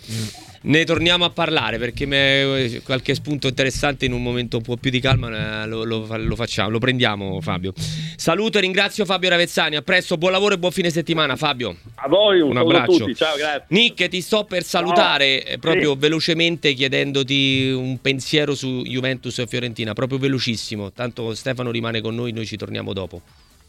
Ne 0.62 0.84
torniamo 0.84 1.24
a 1.24 1.30
parlare 1.30 1.78
perché 1.78 2.06
me, 2.06 2.80
qualche 2.84 3.14
spunto 3.14 3.46
interessante 3.46 4.04
in 4.04 4.12
un 4.12 4.20
momento 4.20 4.56
un 4.56 4.64
po' 4.64 4.76
più 4.76 4.90
di 4.90 4.98
calma 4.98 5.62
eh, 5.62 5.66
lo, 5.68 5.84
lo, 5.84 6.08
lo, 6.16 6.34
facciamo, 6.34 6.70
lo 6.70 6.80
prendiamo 6.80 7.40
Fabio. 7.40 7.72
Saluto 8.16 8.58
e 8.58 8.62
ringrazio 8.62 9.04
Fabio 9.04 9.28
Ravezzani, 9.28 9.76
a 9.76 9.82
presto, 9.82 10.16
buon 10.16 10.32
lavoro 10.32 10.54
e 10.54 10.58
buon 10.58 10.72
fine 10.72 10.90
settimana 10.90 11.36
Fabio. 11.36 11.76
A 11.94 12.08
voi 12.08 12.40
un, 12.40 12.50
un 12.50 12.56
abbraccio. 12.56 12.96
Tutti. 12.96 13.14
Ciao, 13.14 13.36
grazie. 13.36 13.66
Nick, 13.68 14.08
ti 14.08 14.20
sto 14.20 14.44
per 14.44 14.64
salutare 14.64 15.44
no. 15.44 15.50
Eh, 15.52 15.58
proprio 15.58 15.92
sì. 15.92 15.98
velocemente 15.98 16.72
chiedendoti 16.72 17.70
un 17.70 18.00
pensiero 18.00 18.56
su 18.56 18.82
Juventus 18.82 19.38
e 19.38 19.46
Fiorentina, 19.46 19.92
proprio 19.92 20.18
velocissimo, 20.18 20.90
tanto 20.90 21.32
Stefano 21.34 21.70
rimane 21.70 22.00
con 22.00 22.16
noi, 22.16 22.32
noi 22.32 22.46
ci 22.46 22.56
torniamo 22.56 22.92
dopo. 22.92 23.22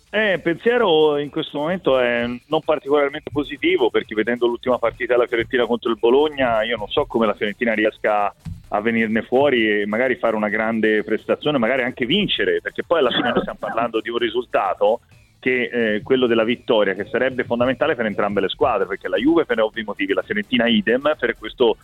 Eh, 0.09 0.33
il 0.33 0.41
pensiero 0.41 1.17
in 1.17 1.29
questo 1.29 1.59
momento 1.59 1.99
è 1.99 2.25
non 2.47 2.61
particolarmente 2.61 3.29
positivo 3.29 3.89
perché 3.89 4.15
vedendo 4.15 4.47
l'ultima 4.47 4.77
partita 4.77 5.13
della 5.13 5.27
Fiorentina 5.27 5.65
contro 5.65 5.91
il 5.91 5.97
Bologna 5.99 6.63
io 6.63 6.77
non 6.77 6.87
so 6.87 7.05
come 7.05 7.25
la 7.25 7.33
Fiorentina 7.33 7.73
riesca 7.73 8.33
a 8.69 8.81
venirne 8.81 9.21
fuori 9.21 9.81
e 9.81 9.85
magari 9.85 10.15
fare 10.15 10.35
una 10.35 10.49
grande 10.49 11.03
prestazione, 11.03 11.57
magari 11.57 11.83
anche 11.83 12.05
vincere, 12.05 12.59
perché 12.61 12.83
poi 12.83 12.99
alla 12.99 13.11
fine 13.11 13.31
stiamo 13.39 13.57
parlando 13.59 14.01
di 14.01 14.09
un 14.09 14.17
risultato 14.17 15.01
che 15.39 15.69
è 15.69 15.77
eh, 15.77 16.01
quello 16.01 16.27
della 16.27 16.43
vittoria, 16.43 16.93
che 16.93 17.05
sarebbe 17.05 17.43
fondamentale 17.43 17.95
per 17.95 18.05
entrambe 18.05 18.41
le 18.41 18.49
squadre, 18.49 18.87
perché 18.87 19.07
la 19.07 19.17
Juve 19.17 19.45
per 19.45 19.61
ovvi 19.61 19.83
motivi, 19.83 20.13
la 20.13 20.23
Fiorentina 20.23 20.67
idem 20.67 21.15
per 21.17 21.37
questo 21.37 21.77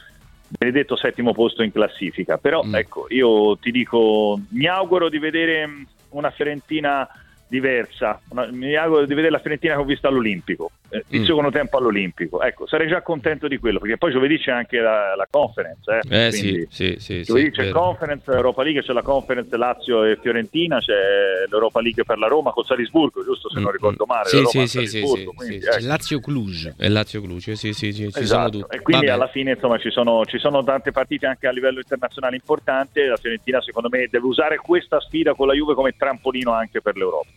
benedetto 0.48 0.96
settimo 0.98 1.34
posto 1.34 1.64
in 1.64 1.72
classifica. 1.72 2.38
Però 2.38 2.64
mm. 2.64 2.76
ecco, 2.76 3.06
io 3.10 3.58
ti 3.58 3.72
dico, 3.72 4.40
mi 4.50 4.66
auguro 4.66 5.08
di 5.08 5.20
vedere 5.20 5.70
una 6.10 6.32
Fiorentina 6.32 7.08
diversa. 7.54 8.20
Mi 8.50 8.76
auguro 8.76 9.06
di 9.06 9.13
vedere 9.13 9.32
la 9.32 9.38
Fiorentina 9.38 9.76
che 9.76 9.82
ho 9.82 9.86
visto 9.86 10.08
all'Olimpico, 10.08 10.72
eh, 10.89 11.04
il 11.10 11.22
mm. 11.22 11.26
secondo 11.26 11.52
tempo 11.52 11.78
all'Olimpico. 11.78 12.42
Ecco, 12.42 12.66
sarei 12.66 12.88
già 12.88 13.04
contento 13.04 13.48
di 13.48 13.60
quello, 13.60 13.78
perché 13.78 13.98
poi 13.98 14.12
giovedì 14.12 14.39
c'è 14.39 14.50
anche 14.50 14.80
la, 14.80 15.13
la 15.16 15.28
conference. 15.30 16.00
Eh, 16.10 16.26
eh 16.26 16.32
sì, 16.32 16.68
sì, 16.72 16.96
sì, 16.98 17.22
giovedì 17.22 17.46
sì, 17.46 17.52
c'è 17.52 17.63
vero. 17.66 17.80
conference, 17.80 18.32
Europa 18.32 18.63
League, 18.63 18.82
c'è 18.82 18.92
la 18.92 19.04
conference 19.04 19.56
Lazio 19.56 20.04
e 20.04 20.18
Fiorentina, 20.20 20.80
c'è 20.80 21.46
l'Europa 21.48 21.80
League 21.80 22.04
per 22.04 22.18
la 22.18 22.28
Roma 22.28 22.52
con 22.52 22.63
Salisburgo, 22.63 23.24
giusto 23.24 23.52
se 23.52 23.60
mm. 23.60 23.63
non 23.63 23.72
ricordo 23.72 24.06
male. 24.08 24.30
Sì, 24.30 24.44
sì, 24.46 24.66
sì, 24.68 24.88
sì, 24.88 25.02
quindi, 25.36 25.62
sì, 25.62 25.68
ecco. 25.68 25.86
Lazio 25.86 26.20
Cluj. 26.20 26.74
E 26.76 26.89
Lazio 26.89 27.22
Cluj, 27.22 27.52
sì, 27.52 27.74
sì, 27.74 27.92
sì, 27.92 28.12
ci 28.12 28.20
esatto. 28.20 28.52
sono 28.54 28.70
E 28.70 28.82
quindi 28.82 29.06
Vabbè. 29.06 29.18
alla 29.18 29.28
fine 29.28 29.52
insomma 29.52 29.78
ci 29.78 29.92
sono, 29.92 30.26
ci 30.26 30.39
sono 30.39 30.63
tante 30.63 30.92
partite 30.92 31.28
anche 31.28 31.46
a 31.46 31.52
livello 31.52 31.78
internazionale 31.78 32.36
importanti. 32.36 33.06
La 33.06 33.18
Fiorentina 33.18 33.62
secondo 33.62 33.89
me 33.89 34.08
deve 34.10 34.26
usare 34.26 34.58
questa 34.58 35.00
sfida 35.00 35.36
con 35.36 35.46
la 35.46 35.54
Juve 35.54 35.76
come 35.76 35.92
trampolino 35.96 36.52
anche 36.52 36.82
per 36.82 36.96
l'Europa. 36.96 37.28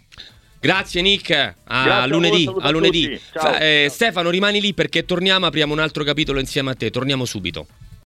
Grazie 0.67 1.01
Nick, 1.01 1.31
a 1.65 1.85
Grazie 1.85 2.09
lunedì. 2.09 2.47
A, 2.47 2.67
a 2.67 2.71
lunedì. 2.71 3.21
Eh, 3.61 3.87
Stefano 3.89 4.31
rimani 4.31 4.61
lì 4.61 4.75
perché 4.75 5.05
torniamo, 5.05 5.47
apriamo 5.47 5.73
un 5.73 5.79
altro 5.79 6.03
capitolo 6.03 6.41
insieme 6.41 6.73
a 6.73 6.75
te, 6.75 6.91
torniamo 6.91 7.25
subito. 7.25 7.67